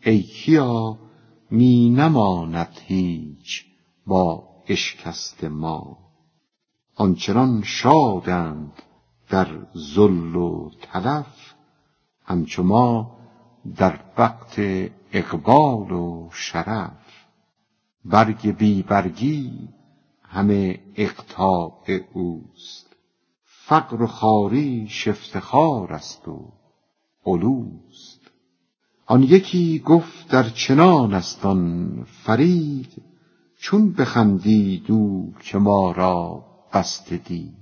ای 0.00 0.22
کیا 0.22 0.98
می 1.50 1.90
نماند 1.90 2.78
هیچ 2.86 3.64
با 4.06 4.48
اشکست 4.68 5.44
ما. 5.44 5.98
آنچنان 6.94 7.62
شادند 7.62 8.72
در 9.28 9.66
ذل 9.76 10.36
و 10.36 10.70
تلف 10.82 11.54
همچو 12.24 12.62
ما 12.62 13.16
در 13.76 14.00
وقت 14.18 14.60
اقبال 15.12 15.92
و 15.92 16.28
شرف. 16.32 17.26
برگ 18.04 18.56
بی 18.56 18.82
برگی 18.82 19.68
همه 20.22 20.80
اقطاع 20.96 22.00
اوست. 22.12 22.96
فقر 23.44 24.02
و 24.02 24.06
خواری 24.06 24.88
افتخار 25.06 25.92
است 25.92 26.28
و 26.28 26.52
علوست 27.26 28.20
آن 29.06 29.22
یکی 29.22 29.78
گفت 29.78 30.28
در 30.28 30.48
چنان 30.48 31.14
است 31.14 31.46
آن 31.46 32.06
فرید 32.24 33.02
چون 33.58 33.92
بخندید 33.92 34.90
او 34.90 35.34
که 35.40 35.58
ما 35.58 35.92
را 35.92 36.44
بسته 36.72 37.16
دید. 37.16 37.56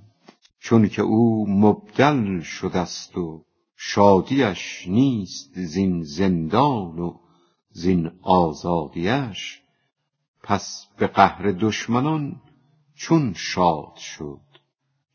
چون 0.59 0.89
که 0.89 1.03
او 1.03 1.51
مبدل 1.51 2.41
شده 2.41 2.79
است 2.79 3.19
و 3.19 3.45
شادیش 3.83 4.88
نیست 4.88 5.61
زین 5.61 6.03
زندان 6.03 6.99
و 6.99 7.14
زین 7.71 8.11
آزادیش. 8.23 9.61
پس 10.43 10.87
به 10.99 11.07
قهر 11.07 11.53
دشمنان 11.53 12.43
چون 12.95 13.35
شاد 13.35 13.97
شد 13.97 14.40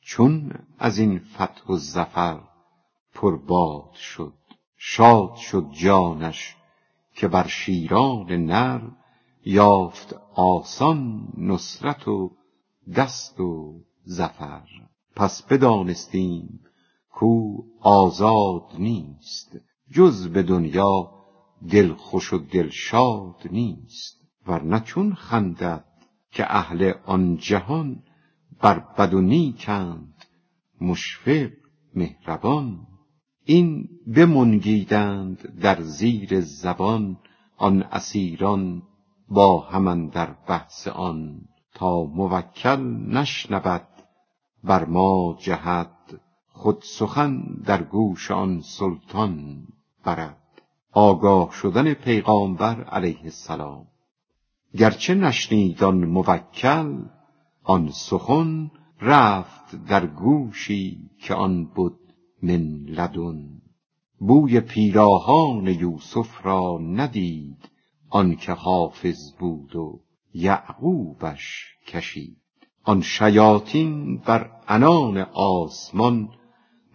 چون 0.01 0.60
از 0.80 0.99
این 0.99 1.19
فتح 1.19 1.67
و 1.69 1.78
ظفر 1.78 2.41
پرباد 3.13 3.93
شد. 3.93 4.34
شاد 4.78 5.36
شد 5.36 5.65
جانش 5.71 6.56
که 7.13 7.28
بر 7.28 7.47
شیران 7.47 8.32
نر 8.32 8.82
یافت 9.45 10.13
آسان 10.36 11.28
نصرت 11.38 12.08
و 12.08 12.32
دست 12.95 13.39
و 13.39 13.82
ظفر. 14.08 14.67
پس 15.15 15.43
بدانستیم 15.43 16.64
کو 17.15 17.63
آزاد 17.82 18.75
نیست 18.80 19.58
جز 19.91 20.28
به 20.28 20.43
دنیا 20.43 21.12
دلخوش 21.71 22.34
و 22.34 22.38
دلشاد 22.38 23.36
نیست. 23.51 24.15
ورنه 24.47 24.80
چون 24.80 25.13
خندد 25.13 25.86
که 26.32 26.56
اهل 26.56 26.93
آن 27.06 27.38
جهان 27.38 28.04
بر 28.62 28.80
بد 28.80 29.13
و 29.13 29.21
نیکند 29.21 30.25
مشفق 30.82 31.51
مهربان. 31.95 32.88
این 33.45 33.89
بمنگیدند 34.15 35.60
در 35.60 35.82
زیر 35.82 36.41
زبان 36.41 37.17
آن 37.58 37.84
اسیران 37.84 38.84
با 39.30 39.60
هم 39.60 40.10
در 40.10 40.36
بحث 40.47 40.88
آن 40.88 41.41
تا 41.73 42.04
موکل 42.04 42.82
نشنود 43.17 43.88
بر 44.63 44.86
ما 44.86 45.38
جهد 45.39 45.94
خود 46.58 46.82
سخن 46.82 47.44
در 47.65 47.84
گوش 47.84 48.32
آن 48.32 48.62
سلطان 48.62 49.68
برد. 50.06 50.62
آگاه 50.91 51.52
شدن 51.52 51.94
پیغامبر 51.94 52.84
علیه 52.84 53.24
السلام. 53.24 53.88
گرچه 54.78 55.15
نشنید 55.15 55.84
آن 55.84 56.06
موکل 56.06 57.06
آن 57.63 57.89
سخن 57.91 58.72
رفت 59.02 59.86
در 59.88 60.06
گوشی 60.06 61.10
که 61.20 61.34
آن 61.34 61.65
بود 61.65 62.00
من 62.44 62.86
لدن. 62.88 63.62
بوی 64.20 64.60
پیراهان 64.60 65.68
یوسف 65.68 66.46
را 66.46 66.78
ندید 66.82 67.70
آنکه 68.10 68.52
حافظ 68.52 69.32
بود 69.39 69.76
و 69.76 70.00
یعقوبش 70.34 71.65
کشید. 71.88 72.38
آن 72.84 73.02
شیاطین 73.02 74.18
بر 74.18 74.52
عنان 74.68 75.18
آسمان 75.34 76.30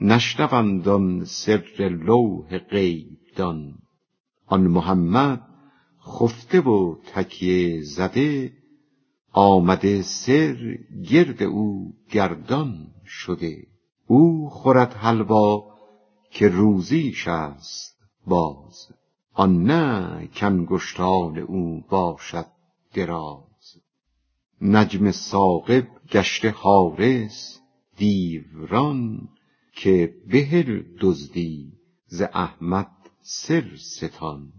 نشنوند 0.00 0.88
آن 0.88 1.24
سر 1.24 1.88
لوح 1.88 2.58
غیب 2.58 3.18
دان 3.36 3.74
آن 4.46 4.66
محمد 4.66 5.46
خفته 6.00 6.60
و 6.60 6.96
تکیه 7.14 7.82
زده 7.82 8.52
آمده 9.32 10.02
سر 10.02 10.78
گرد 11.10 11.42
او 11.42 11.92
گردان 12.10 12.86
شده. 13.06 13.66
او 14.06 14.48
خورد 14.50 14.92
حلوا 14.92 15.64
که 16.30 16.48
روزیش 16.48 17.28
است 17.28 17.96
باز. 18.26 18.92
آن 19.32 19.62
نه 19.62 20.28
کانگشتان 20.40 21.38
او 21.38 21.84
باشد 21.90 22.46
دراز. 22.94 23.82
نجم 24.60 25.10
ثاقب 25.10 25.88
گشته 26.12 26.50
حارس 26.50 27.60
دیوران 27.96 29.28
که 29.82 30.14
بهل 30.30 30.82
دزدی 31.00 31.72
ز 32.06 32.22
احمد 32.22 32.90
سر 33.22 33.64
ستان. 33.76 34.52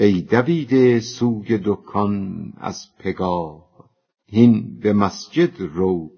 ای 0.00 0.22
دویده 0.22 1.00
سوی 1.00 1.58
دکان 1.64 2.52
از 2.56 2.86
پگاه 2.98 3.68
هین 4.26 4.78
به 4.80 4.92
مسجد 4.92 5.60
رو 5.60 6.10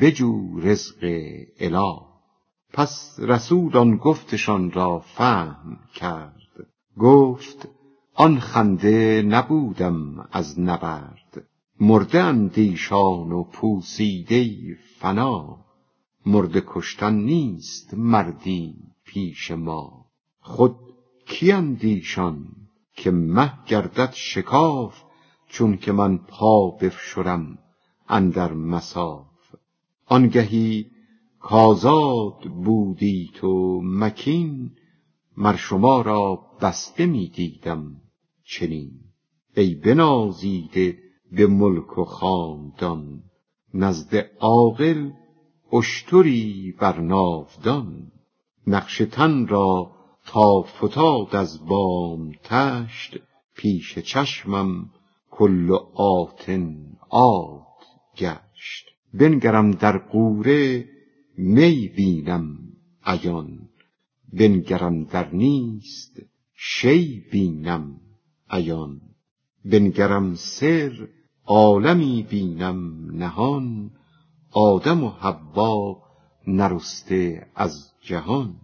بجو 0.00 0.60
رزق 0.60 0.98
اله. 1.60 2.00
پس 2.72 3.16
رسول 3.18 3.76
آن 3.76 3.96
گفتشان 3.96 4.70
را 4.70 4.98
فهم 4.98 5.78
کرد. 5.94 6.66
گفت 6.98 7.68
آن 8.14 8.40
خنده 8.40 9.22
نبودم 9.22 10.28
از 10.32 10.60
نبرد. 10.60 11.46
مرده 11.80 12.22
اندیشان 12.22 13.32
و 13.32 13.44
پوسیده 13.44 14.46
فنا. 14.98 15.69
مرده 16.26 16.62
کشتن 16.66 17.14
نیست 17.14 17.94
مردی 17.94 18.74
پیش 19.04 19.50
ما. 19.50 20.06
خود 20.40 20.76
کی 21.26 21.52
اندیشان 21.52 22.48
که 22.94 23.10
مه 23.10 23.52
گردد 23.66 24.12
شکاف 24.12 25.02
چون 25.48 25.76
که 25.76 25.92
من 25.92 26.18
پا 26.18 26.70
بفشرم 26.70 27.58
اندر 28.08 28.52
مساف. 28.52 29.54
آنگهی 30.06 30.86
کازاد 31.40 32.42
بودی 32.64 33.30
تو 33.34 33.80
مکین 33.84 34.70
مر 35.36 35.56
شما 35.56 36.00
را 36.00 36.40
بسته 36.60 37.06
می 37.06 37.28
دیدم 37.28 37.96
چنین. 38.44 38.90
ای 39.56 39.74
بنازیده 39.74 40.98
به 41.32 41.46
ملک 41.46 41.98
و 41.98 42.04
خاندان 42.04 43.22
نزد 43.74 44.16
عاقل 44.40 45.10
اشتری 45.72 46.74
بر 46.78 47.00
ناودان 47.00 48.12
نقش 48.66 48.98
تن 48.98 49.46
را 49.46 49.90
تا 50.26 50.62
فتاد 50.62 51.36
از 51.36 51.66
بام 51.66 52.32
تشت. 52.44 53.18
پیش 53.56 53.98
چشمم 53.98 54.90
کل 55.30 55.78
آتن 55.94 56.76
آت 57.08 57.60
گشت. 58.16 58.86
بنگرم 59.14 59.70
در 59.70 59.98
قوره 59.98 60.88
می 61.38 61.88
بینم 61.96 62.58
عیان. 63.06 63.68
بنگرم 64.32 65.04
در 65.04 65.34
نیست 65.34 66.22
شی 66.54 67.24
بینم 67.32 68.00
عیان. 68.50 69.00
بنگرم 69.64 70.34
سر 70.34 71.08
عالمی 71.46 72.26
بینم 72.30 73.10
نهان. 73.16 73.90
آدم 74.52 75.04
و 75.04 75.08
حوا 75.08 76.02
نرسته 76.46 77.46
از 77.54 77.92
جهان. 78.00 78.54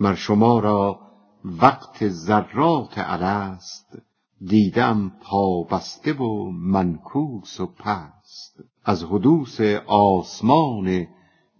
مر 0.00 0.14
شما 0.14 0.58
را 0.58 1.00
وقت 1.44 2.08
ذرات 2.08 2.94
الست. 2.96 3.98
دیدم 4.40 5.12
پابسته 5.22 6.12
و 6.12 6.50
منکوس 6.50 7.60
و 7.60 7.66
پست. 7.66 8.60
از 8.84 9.04
حدوث 9.04 9.60
آسمان 9.86 11.06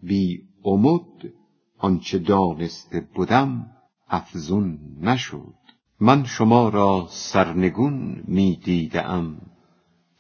بی 0.02 0.42
امد 0.64 1.32
آنچه 1.78 2.18
دانسته 2.18 3.08
بدم 3.16 3.66
افزون 4.08 4.78
نشد. 5.00 5.54
من 6.00 6.24
شما 6.24 6.68
را 6.68 7.06
سرنگون 7.10 8.24
می 8.28 8.56
دیدم. 8.56 9.40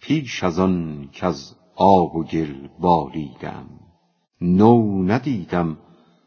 پیش 0.00 0.44
از 0.44 0.58
آن 0.58 1.08
از 1.20 1.56
آب 1.76 2.16
و 2.16 2.24
گل 2.24 2.68
بالیدم 2.80 3.66
نو 4.40 5.02
ندیدم 5.02 5.78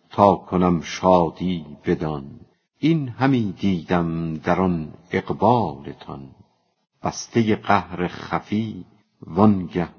تا 0.09 0.35
کنم 0.35 0.81
شادی 0.81 1.65
بدان. 1.85 2.39
این 2.77 3.09
همی 3.09 3.55
دیدم 3.59 4.33
در 4.33 4.61
آن 4.61 4.93
اقبالتان. 5.11 6.35
بسته 7.03 7.55
قهر 7.55 8.07
خفی 8.07 8.85
وانگه 9.21 9.89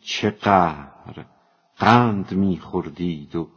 چه 0.00 0.30
قهر 0.30 1.26
قند 1.78 2.32
می 2.32 2.58
خوردید 2.58 3.36
و 3.36 3.48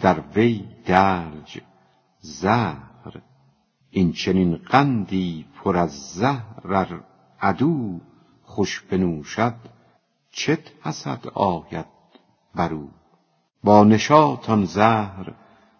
در 0.00 0.20
وی 0.34 0.64
درج 0.86 1.60
زهر. 2.20 3.22
این 3.90 4.12
چنین 4.12 4.56
قندی 4.56 5.46
پر 5.56 5.76
از 5.76 5.90
زهر 5.90 7.00
عدو 7.40 8.00
خوش 8.42 8.80
بنوشد 8.80 9.73
چت 10.36 10.72
حسد 10.82 11.26
آید 11.34 11.86
برو 12.54 12.88
با 13.64 13.84
نشاط 13.84 14.50
آن 14.50 14.64
زهر 14.64 15.34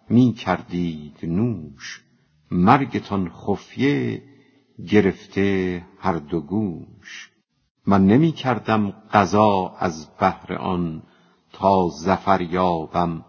می 0.09 0.33
کردید 0.33 1.17
نوش 1.23 2.03
مرگتان 2.51 3.29
خفیه 3.29 4.23
گرفته 4.89 5.85
هر 5.99 6.13
دو 6.13 6.41
گوش. 6.41 7.31
من 7.87 8.07
نمی 8.07 8.31
کردم 8.31 8.91
غذا 9.13 9.75
از 9.79 10.07
بهر 10.19 10.53
آن 10.53 11.03
تا 11.53 11.89
ظفر 11.89 12.41
یابم 12.41 13.25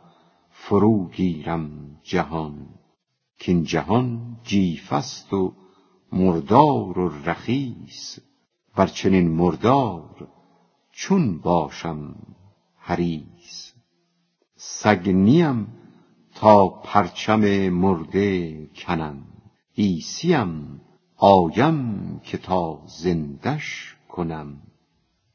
فرو 0.50 1.08
گیرم 1.08 1.70
جهان. 2.02 2.68
کاین 3.46 3.64
جهان 3.64 4.36
جیفست 4.42 5.32
و 5.32 5.52
مردار 6.12 6.98
و 6.98 7.08
رخیص 7.24 8.18
بر 8.76 8.86
چنین 8.86 9.30
مردار 9.30 10.28
چون 10.98 11.38
باشم 11.38 12.14
حریص؟ 12.76 13.72
سگ 14.56 15.08
نیم 15.10 15.68
تا 16.34 16.68
پرچم 16.68 17.68
مرده 17.68 18.66
کنم. 18.66 19.24
عیسیم 19.78 20.80
آیم 21.16 22.20
که 22.24 22.38
تا 22.38 22.82
زندش 22.86 23.96
کنم. 24.08 24.56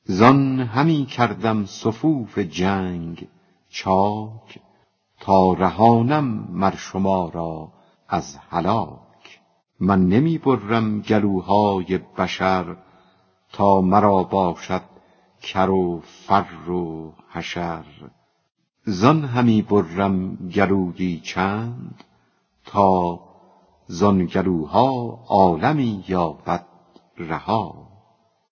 زان 0.03 0.59
همی 0.59 1.05
کردم 1.05 1.65
صفوف 1.65 2.39
جنگ 2.39 3.27
چاک 3.69 4.59
تا 5.19 5.53
رهانم 5.53 6.47
مر 6.49 6.75
شما 6.75 7.29
را 7.29 7.71
از 8.07 8.37
هلاک. 8.49 9.39
من 9.79 10.07
نمی 10.07 10.37
برم 10.37 11.01
گلوهای 11.01 11.97
بشر 11.97 12.77
تا 13.53 13.81
مرا 13.81 14.23
باشد 14.23 14.90
کر 15.41 15.69
و 15.69 15.99
فر 15.99 16.69
و 16.69 17.13
حشر. 17.29 17.85
زان 18.85 19.23
همی 19.23 19.61
برم 19.61 20.35
گلویی 20.35 21.19
چند 21.19 22.03
تا 22.65 23.19
زان 23.87 24.25
گلوها 24.25 25.19
عالمی 25.27 26.03
یابد 26.07 26.67
رها. 27.17 27.91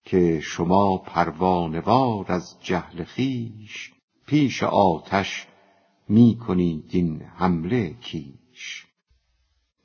که 0.09 0.39
شما 0.39 0.97
پروانه 0.97 1.79
وار 1.79 2.31
از 2.31 2.55
جهل 2.61 3.03
خویش 3.03 3.93
پیش 4.25 4.63
آتش 4.63 5.47
می 6.09 6.37
کنید 6.47 6.85
این 6.89 7.21
حمله 7.21 7.93
کیش. 7.93 8.87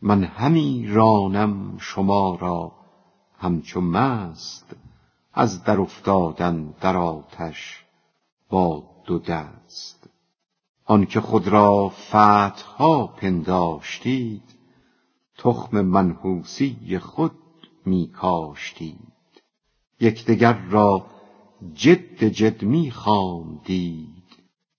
من 0.03 0.25
همی 0.25 0.87
رانم 0.87 1.79
شما 1.79 2.39
را 2.41 2.73
همچو 3.39 3.81
مست 3.81 4.77
از 5.35 5.65
در 5.65 5.81
افتادن 5.81 6.75
در 6.81 6.97
آتش 6.97 7.85
با 8.49 8.83
دو 9.07 9.19
دست. 9.19 10.11
آنکه 10.85 11.21
خود 11.21 11.49
را 11.49 11.89
فتحها 11.89 13.07
پنداشتید 13.07 14.43
تخم 15.39 15.81
منحوسی 15.81 16.99
خود 16.99 17.33
می 17.87 18.09
کاشتید 18.09 19.15
یکدیگر 20.01 20.53
را 20.53 21.07
جد 21.75 22.25
جد 22.25 22.63
می 22.63 22.91
خواندید 22.91 24.25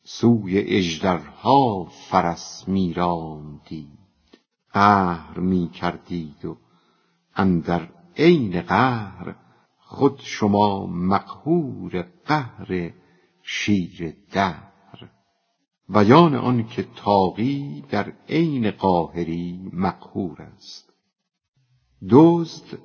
سوی 0.04 0.78
اژدرها 0.78 1.86
فرس 1.86 2.68
می 2.68 2.94
راندید 2.94 4.39
قهر 4.74 5.39
می 5.39 5.70
کردید 5.70 6.46
و 6.46 6.58
اندر 7.36 7.88
عین 8.18 8.62
قهر 8.62 9.36
خود 9.88 10.19
شما 10.24 10.86
مقهور 10.86 12.06
قهر 12.26 12.93
شیر 13.41 14.15
دهر. 14.32 15.10
بیان 15.89 16.36
آن 16.36 16.67
که 16.67 16.88
طاغی 16.95 17.84
در 17.89 18.13
عین 18.30 18.71
قاهری 18.71 19.69
مقهور 19.74 20.41
است. 20.41 20.93
دزد 22.10 22.80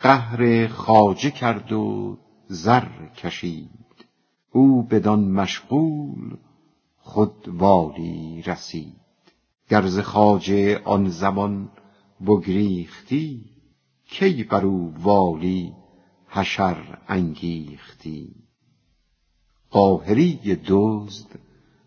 قهر 0.00 0.68
خواجه 0.68 1.30
کرد 1.30 1.72
و 1.72 2.18
زر 2.46 3.06
کشید. 3.06 4.06
او 4.52 4.82
بدان 4.82 5.24
مشغول 5.30 6.36
خود 6.96 7.48
والی 7.48 8.42
رسید. 8.42 9.00
ز 9.70 9.98
خواجه 9.98 10.82
آن 10.84 11.08
زمان 11.08 11.68
بگریختی 12.26 13.44
کی 14.04 14.44
بر 14.44 14.64
او 14.64 14.94
والی 14.98 15.72
حشر 16.36 16.98
انگیختی. 17.08 18.34
قاهری 19.70 20.56
دزد 20.56 21.38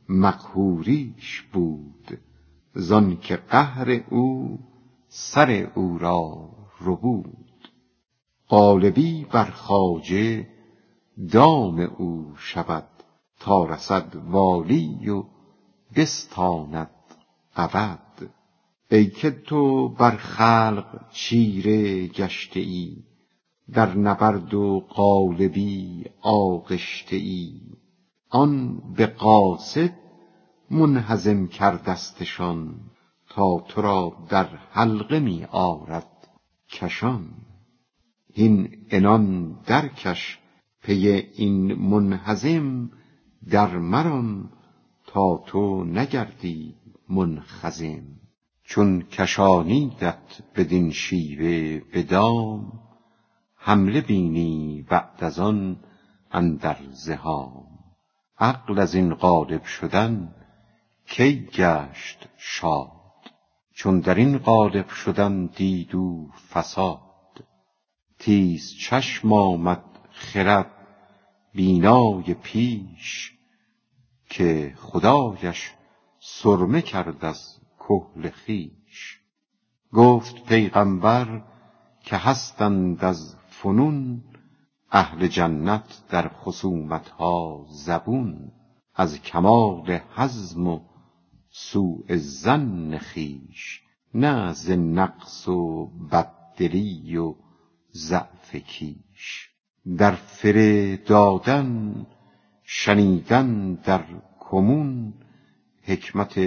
مقهوریش 0.10 1.42
بود 1.54 2.20
زانکه 2.74 3.36
قهر 3.36 4.04
او 4.10 4.60
سر 5.08 5.72
او 5.76 5.98
را 5.98 6.50
ربود. 6.82 7.70
غالبی 8.50 9.26
بر 9.26 9.52
خواجه 9.52 10.48
دام 11.32 11.80
او 11.80 12.34
شود 12.38 12.88
تا 13.40 13.66
رسد 13.66 14.16
والی 14.16 15.10
و 15.10 15.24
بستاند 15.96 16.90
ابد 17.56 18.30
ای 18.92 19.10
که 19.10 19.32
تو 19.32 19.90
بر 19.90 20.16
خلق 20.16 21.10
چیره 21.12 22.08
گشته 22.08 22.60
ای 22.60 23.09
در 23.74 23.98
نبرد 23.98 24.54
و 24.54 24.80
غالبی 24.80 26.06
آغشته 26.22 27.16
ای. 27.16 27.62
آن 28.30 28.82
به 28.96 29.06
قاصد 29.06 29.94
منهزم 30.72 31.48
کردستشان 31.48 32.76
تا 33.30 33.66
تو 33.68 33.82
را 33.82 34.28
در 34.30 34.46
حلقه 34.72 35.20
می 35.20 35.46
آرد 35.52 36.28
کشان. 36.70 37.30
هین 38.34 38.70
عنان 38.92 39.56
درکش 39.66 40.40
پی 40.82 41.08
این 41.36 41.74
منهزم 41.74 42.90
در 43.50 43.78
مران 43.78 44.50
تا 45.08 45.44
تو 45.48 45.84
نگردی 45.84 46.76
منخزم. 47.10 48.04
چون 48.64 49.02
کشانیدت 49.02 50.42
بدین 50.56 50.92
شیوه 50.92 51.82
به 51.92 52.04
دام 52.04 52.89
حمله 53.62 54.02
بینی 54.02 54.86
بعد 54.90 55.24
از 55.24 55.40
آن 55.40 55.80
اندر 56.32 56.78
زحام 56.92 57.68
عقل 58.40 58.80
از 58.80 58.96
این 58.96 59.14
غالب 59.14 59.64
شدن 59.64 60.36
کی 61.06 61.46
گشت 61.46 62.30
شاد؟ 62.38 62.92
چون 63.74 64.00
در 64.00 64.16
این 64.16 64.38
غالب 64.38 64.90
شدن 64.90 65.46
دید 65.46 65.96
او 65.96 66.32
فساد. 66.50 67.00
تیز 68.20 68.74
چشم 68.74 69.34
آمد 69.34 69.84
خرد 70.12 70.72
بینای 71.54 72.34
پیش 72.34 73.32
که 74.30 74.74
خدایش 74.78 75.72
سرمه 76.20 76.82
کرد 76.82 77.26
از 77.26 77.60
کحل 77.80 78.30
خویش. 78.30 79.20
گفت 79.94 80.46
پیغامبر 80.46 81.42
که 82.04 82.18
هستند 82.18 83.04
از 83.04 83.39
فنون 83.62 84.24
اهل 84.92 85.28
جنت 85.28 86.04
در 86.10 86.28
خصومتها 86.28 87.66
زبون. 87.70 88.52
از 88.96 89.22
کمال 89.22 90.00
حزم 90.16 90.68
و 90.68 90.80
سوء 91.50 92.16
ظن 92.16 92.98
خویش 92.98 93.82
نه 94.14 94.54
ز 94.54 94.72
نقص 94.72 95.48
و 95.48 95.86
بددلی 96.12 97.18
و 97.18 97.36
ضعف 97.94 98.56
کیش. 98.56 99.50
در 99.98 100.12
فره 100.12 100.98
دادن 100.98 102.06
شنیدن 102.64 103.74
در 103.74 104.04
کنون 104.40 105.14
حکمت 105.84 106.40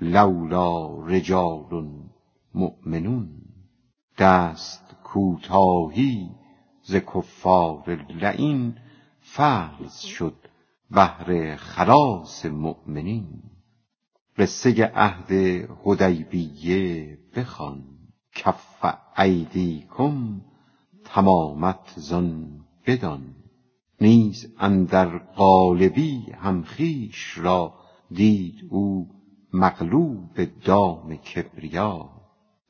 لولا 0.00 1.00
رجال 1.06 1.88
مؤمنون. 2.54 3.28
دست 4.18 4.91
کوتاهی 5.12 6.30
ز 6.82 6.96
کفار 6.96 8.06
لعین 8.10 8.74
فرض 9.20 9.98
شد 9.98 10.34
بهر 10.90 11.56
خلاص 11.56 12.46
مؤمنین. 12.46 13.42
قصه 14.38 14.92
عهد 14.94 15.30
حدیبیه 15.84 17.18
بخوان. 17.36 17.82
کف 18.34 18.84
ایدیکم 19.18 20.40
تمامت 21.04 21.92
زان 21.96 22.60
بدان. 22.86 23.34
نیز 24.00 24.54
اندر 24.58 25.18
غالبی 25.18 26.32
هم 26.32 26.62
خویش 26.62 27.38
را 27.38 27.74
دید 28.10 28.54
او 28.70 29.08
مغلوب 29.52 30.44
دام 30.64 31.16
کبریا. 31.16 32.21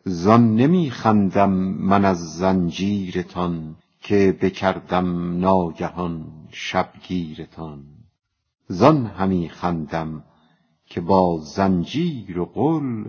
زان 0.05 0.57
نمی 0.57 0.91
خندم 0.91 1.51
من 1.51 2.05
از 2.05 2.37
زنجیرتان 2.37 3.77
که 4.01 4.39
بکردم 4.41 5.39
ناگهان 5.39 6.49
شبگیرتان. 6.51 7.85
زان 8.69 9.07
همی 9.07 9.49
خندم 9.49 10.25
که 10.87 11.01
با 11.01 11.39
زنجیر 11.43 12.39
و 12.39 12.45
غل 12.45 13.05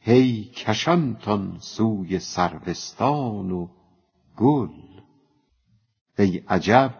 هی 0.00 0.44
کشانتان 0.44 1.56
سوی 1.60 2.18
سروستان 2.18 3.50
و 3.50 3.68
گل. 4.36 4.68
ای 6.18 6.42
عجب 6.48 6.94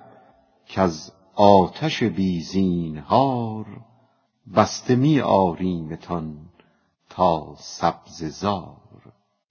کز 0.67 1.13
آتش 1.35 2.03
بی 2.03 2.41
زینهار 2.41 3.67
بسته 4.57 4.97
می 4.97 5.21
آریمتان 5.21 6.37
تا 7.09 7.55
سبزه 7.59 8.29
زار. 8.29 8.86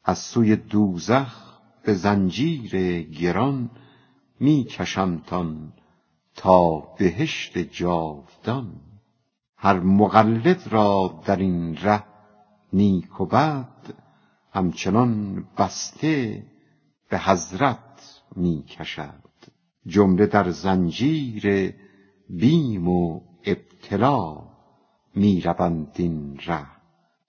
از 0.07 0.17
سوی 0.17 0.55
دوزخ 0.55 1.59
به 1.83 1.93
زنجیر 1.93 3.01
گران 3.01 3.69
می 4.39 4.63
کشمتان 4.63 5.73
تا 6.35 6.79
بهشت 6.79 7.57
جاودان. 7.57 8.75
هر 9.57 9.79
مقلد 9.79 10.67
را 10.67 11.21
در 11.25 11.35
این 11.35 11.77
ره 11.77 12.03
نیک 12.73 13.21
و 13.21 13.25
بد 13.25 13.93
همچنان 14.53 15.43
بسته 15.57 16.43
به 17.09 17.19
حضرت 17.19 18.21
می 18.35 18.63
کشد 18.63 19.23
جمله 19.87 20.25
در 20.25 20.49
زنجیر 20.49 21.73
بیم 22.29 22.87
و 22.87 23.21
ابتلا 23.45 24.43
می 25.15 25.41
روند 25.41 25.91
این 25.95 26.39
ره 26.45 26.67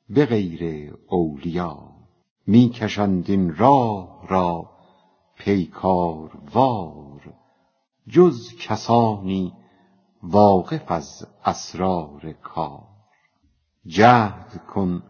به 0.08 0.26
غیر 0.26 0.94
اولیا. 1.08 1.95
می 2.46 2.70
کشند 2.70 3.30
این 3.30 3.56
راه 3.56 4.26
را 4.28 4.70
پیکاروار 5.36 7.20
جز 8.08 8.54
کسانی 8.60 9.52
واقف 10.22 10.90
از 10.90 11.26
اسرار 11.44 12.32
کار. 12.32 12.86
جهد 13.86 14.66
کن 14.66 15.02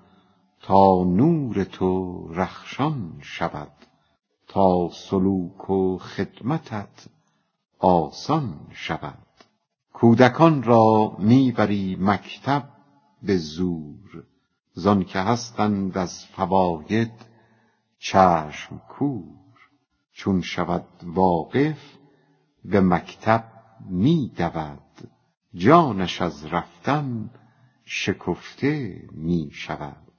تا 0.61 1.05
نور 1.05 1.65
تو 1.65 2.23
رخشان 2.29 3.19
شود 3.21 3.73
تا 4.49 4.91
سلوک 4.93 5.71
و 5.71 5.99
خدمتت 5.99 7.07
آسان 7.79 8.67
شود. 8.71 9.19
کودکان 9.93 10.63
را 10.63 11.17
می 11.19 11.53
بری 11.53 11.97
مکتب 12.01 12.69
به 13.23 13.37
زور 13.37 14.27
زان 14.79 15.05
که 15.05 15.19
هستند 15.19 15.99
از 15.99 16.25
فواید 16.25 17.13
چشم 17.99 18.81
کور. 18.89 19.59
چون 20.13 20.41
شود 20.41 20.87
واقف 21.03 21.79
به 22.65 22.81
مکتب 22.81 23.45
می 23.91 24.33
دود 24.37 25.11
جانش 25.55 26.23
از 26.23 26.47
رفتن 26.47 27.31
شکفته 27.85 29.03
می 29.13 29.51
شود 29.53 30.13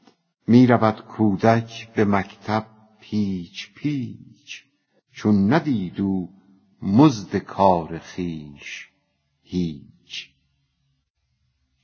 می 0.48 0.68
رود 0.68 1.02
کودک 1.02 1.94
به 1.94 2.06
مکتب 2.06 2.66
پیچ 3.00 3.74
پیچ. 3.74 4.64
چون 5.12 5.54
ندید 5.54 6.02
او 6.02 6.30
مزد 6.82 7.38
کار 7.38 8.00
خویش 8.00 8.90
هیچ. 9.44 9.97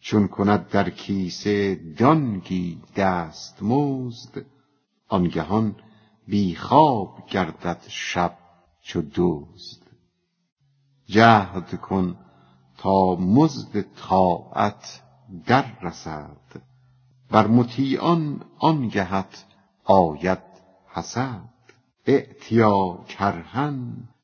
چون 0.04 0.28
کند 0.28 0.70
در 0.70 0.90
کیسه 0.90 1.76
دانگی 1.98 2.82
دستمزد 2.96 4.46
آنگهان 5.08 5.76
بی 6.28 6.56
خواب 6.56 7.24
گردد 7.28 7.82
شب 7.88 8.38
چو 8.82 9.02
دزد. 9.16 9.84
جهد 11.06 11.82
کن 11.82 12.16
تا 12.78 13.16
مزد 13.16 13.82
طاعت 13.82 15.02
در 15.46 15.66
رسد 15.82 16.62
بر 17.32 17.48
مطیعان 17.48 18.46
آنگهت 18.60 19.46
آید 19.84 20.44
حسد. 20.88 21.50
اعطیا 22.06 23.06
کرها 23.08 23.74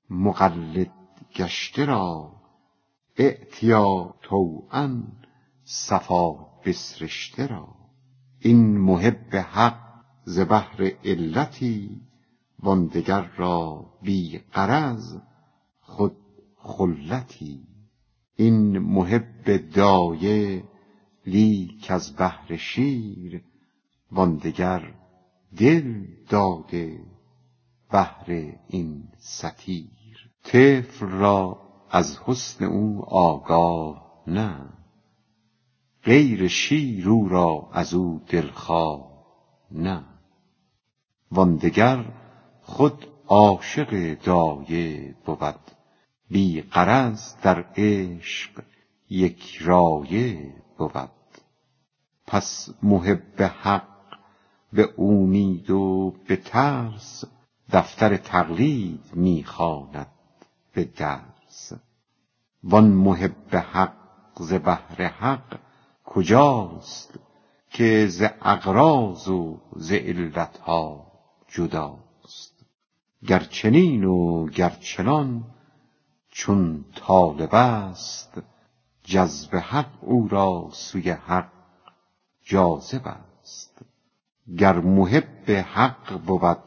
مقلد 0.10 0.92
گشته 1.36 1.86
را 1.86 2.32
اعطیا 3.18 4.16
طوعا 4.22 5.04
صفا 5.72 6.32
بسرشته 6.66 7.48
را. 7.48 7.68
این 8.40 8.78
محب 8.78 9.36
حق 9.36 9.80
ز 10.24 10.40
بهر 10.40 10.92
علتی 11.06 12.02
وان 12.60 12.88
دگر 12.88 13.22
را 13.38 13.86
بی 14.02 14.40
غرض 14.54 15.18
خود 15.82 16.18
خلتی. 16.56 17.68
این 18.36 18.80
محب 18.80 19.58
دایه 19.74 20.64
لیک 21.26 21.92
از 21.92 22.16
بهر 22.16 22.56
شیر 22.56 23.44
وان 24.12 24.38
دگر 24.38 24.94
دل 25.58 26.06
داده 26.30 27.00
بهر 27.92 28.56
این 28.68 29.04
ستیر 29.18 30.30
طفل 30.44 31.08
را 31.08 31.62
از 31.90 32.20
حسن 32.26 32.66
او 32.66 33.06
آگاه 33.06 34.24
نه. 34.28 34.79
غیر 36.04 36.48
شیر 36.48 37.10
او 37.10 37.30
را 37.30 37.70
از 37.74 37.94
او 37.94 38.22
دلخواه 38.28 39.10
نه. 39.72 40.04
وان 41.32 41.56
دگر 41.56 42.06
خود 42.62 43.08
عاشق 43.28 44.14
دایه 44.14 45.16
بود. 45.26 45.60
بی 46.30 46.62
غرض 46.62 47.36
در 47.42 47.66
عشق 47.78 48.64
یکرایه 49.10 50.54
بود. 50.78 51.10
پس 52.28 52.70
محب 52.84 53.42
حق 53.42 53.88
به 54.74 54.94
امید 54.98 55.70
و 55.70 56.14
به 56.28 56.36
ترس 56.36 57.24
دفتر 57.72 58.18
تقلید 58.18 59.12
می 59.14 59.44
خواند 59.44 60.08
به 60.74 60.84
درس. 60.84 61.74
وان 62.64 62.88
محب 62.88 63.56
حق 63.56 63.94
ز 64.40 64.54
بهر 64.54 65.08
حق 65.08 65.60
کجاست 66.10 67.20
که 67.70 68.08
ز 68.08 68.24
اغراض 68.42 69.28
و 69.28 69.62
ز 69.76 69.92
علتها 69.92 71.12
جداست؟ 71.48 72.66
گر 73.28 73.40
چنین 73.40 74.04
و 74.04 74.48
گر 74.48 74.70
چنان 74.70 75.44
چون 76.30 76.86
طالب 76.96 77.56
است 77.56 78.42
جذب 79.04 79.56
حق 79.56 79.92
او 80.02 80.28
را 80.28 80.70
سوی 80.72 81.10
حق 81.10 81.52
جاذب 82.44 83.08
است. 83.08 83.82
گر 84.58 84.80
محب 84.80 85.52
حق 85.52 86.22
بود 86.26 86.64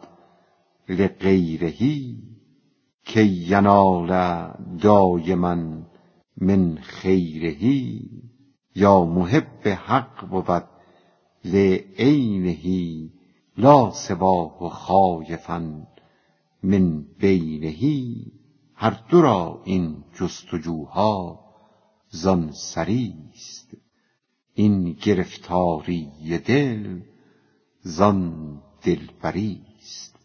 لغیره 0.88 1.72
کی 3.04 3.24
ینال 3.24 4.08
دایما 4.82 5.56
من 6.36 6.78
خیره 6.82 7.56
یا 8.74 9.04
محب 9.04 9.68
حق 9.68 10.26
بود 10.28 10.64
لعینه 11.44 13.10
لا 13.56 13.90
سواه 13.90 14.70
خایفا 14.70 15.86
من 16.62 17.02
بینه 17.18 17.74
هر 18.74 19.00
دو 19.08 19.22
را 19.22 19.62
این 19.64 20.04
جستجوها 20.14 21.40
زان 22.10 22.52
سریست. 22.52 23.76
این 24.54 24.92
گرفتاری 24.92 26.38
دل 26.38 27.00
زان 27.80 28.62
دلبریست. 28.82 30.16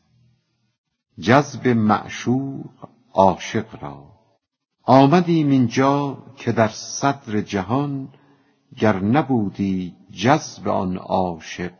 جذب 1.19 1.67
معشوق 1.67 2.89
عاشق 3.13 3.83
را. 3.83 4.17
آمدیم 4.83 5.49
اینجا 5.49 6.23
که 6.35 6.51
در 6.51 6.67
صدر 6.67 7.41
جهان 7.41 8.09
گر 8.79 8.99
نبودی 8.99 9.95
جذب 10.11 10.67
آن 10.67 10.97
عاشق 10.97 11.73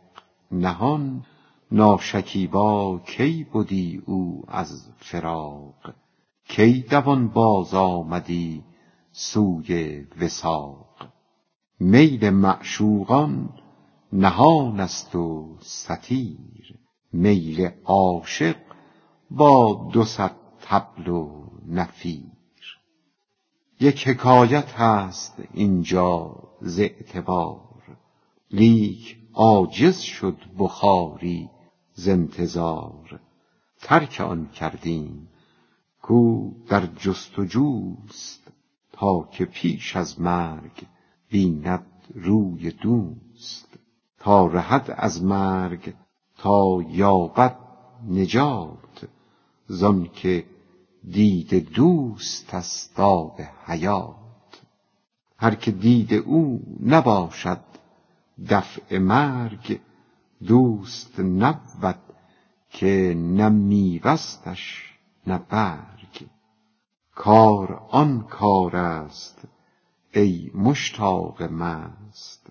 نهان 0.52 1.24
ناشکیبا 1.72 2.98
کی 2.98 3.46
بدی 3.54 4.02
او 4.06 4.42
از 4.48 4.90
فراق؟ 4.96 5.94
کی 6.48 6.82
دوان 6.82 7.28
باز 7.28 7.74
آمدی 7.74 8.64
سوی 9.12 10.04
وثاق؟ 10.20 11.08
میل 11.80 12.30
معشوقان 12.30 13.50
نهان 14.12 14.80
است 14.80 15.16
و 15.16 15.56
ستیر. 15.60 16.78
میل 17.12 17.70
عاشق 17.84 18.56
با 19.30 19.88
دو 19.92 20.04
صد 20.04 20.36
طبل 20.60 21.08
و 21.08 21.50
نفیر. 21.66 22.27
یک 23.80 24.08
حکایت 24.08 24.72
هست 24.72 25.34
اینجا 25.54 26.36
ز 26.60 26.80
اعتبار. 26.80 27.62
لیک 28.50 29.18
عاجز 29.34 29.98
شد 29.98 30.36
بخاری 30.58 31.50
ز 31.94 32.08
انتظار. 32.08 33.20
ترک 33.80 34.20
آن 34.20 34.48
کردیم 34.48 35.28
کو 36.02 36.50
در 36.68 36.86
جست 36.86 37.38
و 37.38 37.44
جوست 37.44 38.52
تا 38.92 39.28
که 39.32 39.44
پیش 39.44 39.96
از 39.96 40.20
مرگ 40.20 40.86
بیند 41.28 41.86
روی 42.14 42.70
دوست. 42.70 43.78
تا 44.18 44.46
رهد 44.46 44.94
از 44.96 45.24
مرگ 45.24 45.94
تا 46.38 46.82
یابد 46.88 47.56
نجات. 48.08 49.08
زانکه 49.66 50.44
دید 51.12 51.72
دوست 51.72 52.54
است 52.54 52.96
داد 52.96 53.40
حیات. 53.66 54.16
هر 55.36 55.54
که 55.54 55.70
دید 55.70 56.14
او 56.14 56.62
نباشد 56.82 57.60
دفع 58.48 58.98
مرگ 58.98 59.80
دوست 60.46 61.20
نبود 61.20 61.98
که 62.70 63.14
نه 63.16 63.48
میوستش 63.48 64.92
نه 65.26 65.38
برگ. 65.38 66.26
کار 67.14 67.82
آن 67.90 68.22
کار 68.22 68.76
است 68.76 69.48
ای 70.14 70.50
مشتاق 70.54 71.42
مست. 71.42 72.46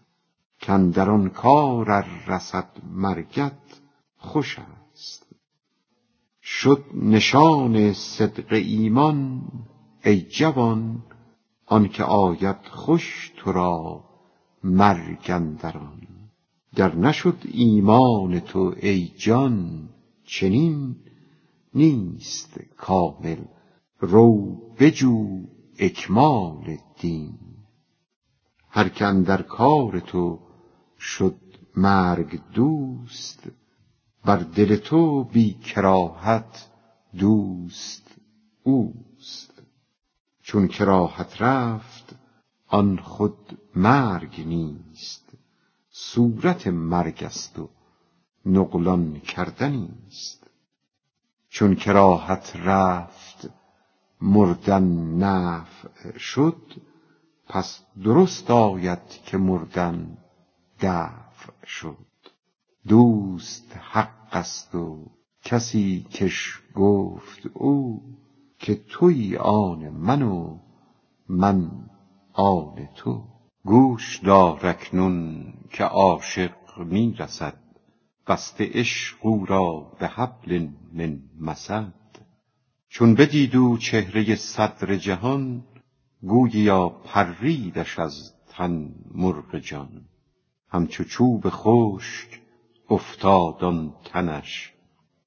کاندر 0.67 1.09
آن 1.09 1.29
کار 1.29 1.91
ار 1.91 2.07
رسد 2.27 2.67
مرگت 2.93 3.79
خوش 4.17 4.59
است. 4.59 5.26
شد 6.49 6.85
نشان 6.93 7.93
صدق 7.93 8.53
ایمان 8.53 9.41
ای 10.05 10.21
جوان 10.21 11.03
آنکه 11.65 12.03
آید 12.03 12.67
خوش 12.69 13.31
تو 13.37 13.51
را 13.51 14.03
مرگ 14.63 15.25
اندر 15.29 15.77
آن 15.77 16.01
گر 16.75 16.95
نشد 16.95 17.37
ایمان 17.51 18.39
تو 18.39 18.75
ای 18.81 19.07
جان 19.17 19.89
چنین 20.23 20.95
نیست 21.73 22.59
کامل. 22.77 23.43
رو 23.99 24.55
بجو 24.79 25.41
اکمال 25.79 26.77
دین. 26.99 27.37
هر 28.69 28.89
که 28.89 29.05
اندر 29.05 29.41
کار 29.41 29.99
تو 29.99 30.39
شد 30.99 31.35
مرگ 31.75 32.39
دوست 32.53 33.47
بر 34.27 34.37
دل 34.37 34.75
تو 34.75 35.23
بی 35.23 35.53
کراهت 35.53 36.67
دوست 37.17 38.11
اوست. 38.63 39.61
چون 40.41 40.67
کراهت 40.67 41.41
رفت 41.41 42.15
آن 42.67 42.97
خود 42.97 43.57
مرگ 43.75 44.41
نیست. 44.47 45.31
صورت 45.89 46.67
مرگ 46.67 47.23
است 47.23 47.59
و 47.59 47.69
نقلان 48.45 49.19
کردنیست 49.19 50.49
چون 51.49 51.75
کراهت 51.75 52.55
رفت 52.55 53.49
مردن 54.21 54.83
نفع 55.17 56.17
شد 56.17 56.61
پس 57.47 57.79
درست 58.03 58.51
آید 58.51 59.09
که 59.25 59.37
مردن 59.37 60.17
دفع 60.79 61.65
شد. 61.65 62.06
دوست 62.87 63.77
حق 63.91 64.35
است 64.35 64.75
و 64.75 65.11
کسی 65.43 66.05
کش 66.11 66.61
گفت 66.75 67.41
او 67.53 68.01
که 68.59 68.75
تویی 68.75 69.37
آن 69.37 69.89
من 69.89 70.21
و 70.21 70.57
من 71.29 71.71
آن 72.33 72.89
تو. 72.95 73.23
گوش 73.63 74.17
دار 74.17 74.65
اکنون 74.67 75.43
که 75.69 75.83
عاشق 75.83 76.51
می 76.77 77.15
رسد 77.19 77.57
بسته 78.27 78.69
عشق 78.73 79.25
او 79.25 79.45
را 79.45 79.91
به 79.99 80.07
حبل 80.07 80.67
من 80.93 81.19
مسد. 81.39 81.93
چون 82.89 83.15
بدید 83.15 83.55
او 83.55 83.77
چهره 83.77 84.35
صدر 84.35 84.95
جهان 84.95 85.63
گوییا 86.21 86.89
پریدش 86.89 87.99
از 87.99 88.33
تن 88.49 88.95
مرغ 89.11 89.57
جان. 89.57 90.05
همچو 90.69 91.03
چوب 91.03 91.43
خشک 91.49 92.46
افتاد 92.89 93.63
آن 93.63 93.93
تنش. 94.05 94.73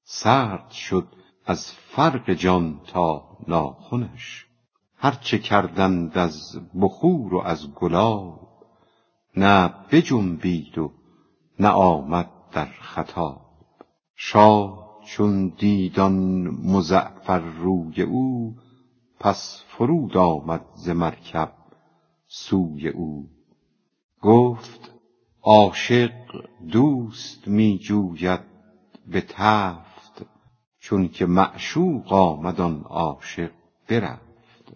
سرد 0.03 0.69
شد 0.69 1.07
از 1.45 1.71
فرق 1.71 2.33
جان 2.33 2.79
تا 2.87 3.37
ناخنش. 3.47 4.45
هر 4.97 5.11
چه 5.11 5.39
کردند 5.39 6.17
از 6.17 6.59
بخور 6.81 7.33
و 7.33 7.37
از 7.37 7.73
گلاب 7.73 8.47
نه 9.37 9.73
بجنبید 9.91 10.77
و 10.77 10.91
نه 11.59 11.69
آمد 11.69 12.29
در 12.51 12.65
خطاب. 12.65 13.41
شاه 14.15 14.99
چون 15.05 15.47
دید 15.47 15.99
آن 15.99 16.47
مزعفر 16.63 17.39
روی 17.39 18.01
او 18.01 18.55
پس 19.19 19.63
فرود 19.67 20.17
آمد 20.17 20.65
ز 20.75 20.89
مرکب 20.89 21.53
سوی 22.27 22.87
او. 22.89 23.29
گفت 24.21 24.90
عاشق 25.43 26.11
دوست 26.71 27.47
می 27.47 27.77
جوید 27.77 28.41
به 29.07 29.21
تفت 29.21 30.25
چونکه 30.79 31.25
معشوق 31.25 32.13
آمد 32.13 32.61
آن 32.61 32.81
عاشق 32.81 33.51
برفت. 33.89 34.73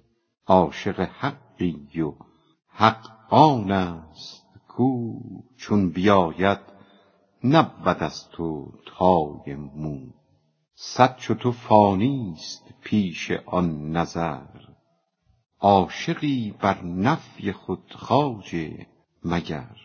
عاشق 0.48 1.00
حقی 1.00 2.02
و 2.02 2.14
حق 2.68 3.10
آن 3.30 3.72
است 3.72 4.46
کو 4.68 5.20
چون 5.58 5.90
بیاید 5.90 6.60
نبود 7.44 8.04
از 8.04 8.30
تو 8.30 8.72
تای 8.86 9.56
مو. 9.56 10.00
صد 10.74 11.16
چو 11.18 11.34
تو 11.34 11.52
فانی 11.52 12.34
است 12.38 12.74
پیش 12.82 13.32
آن 13.32 13.92
نظر. 13.92 14.46
عاشقی 15.60 16.54
بر 16.62 16.84
نفی 16.84 17.52
خود 17.52 17.94
خواجه 17.96 18.86
مگر. 19.24 19.85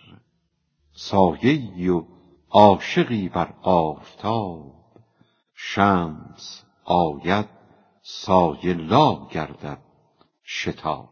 سایه 1.03 1.51
ای 1.51 1.89
و 1.89 2.05
عاشقی 2.51 3.29
بر 3.29 3.55
آفتاب. 3.63 4.73
شمس 5.55 6.65
آید 6.85 7.49
سایه 8.03 8.75
لا 8.75 9.27
گردد 9.31 9.79
شتاب. 10.45 11.10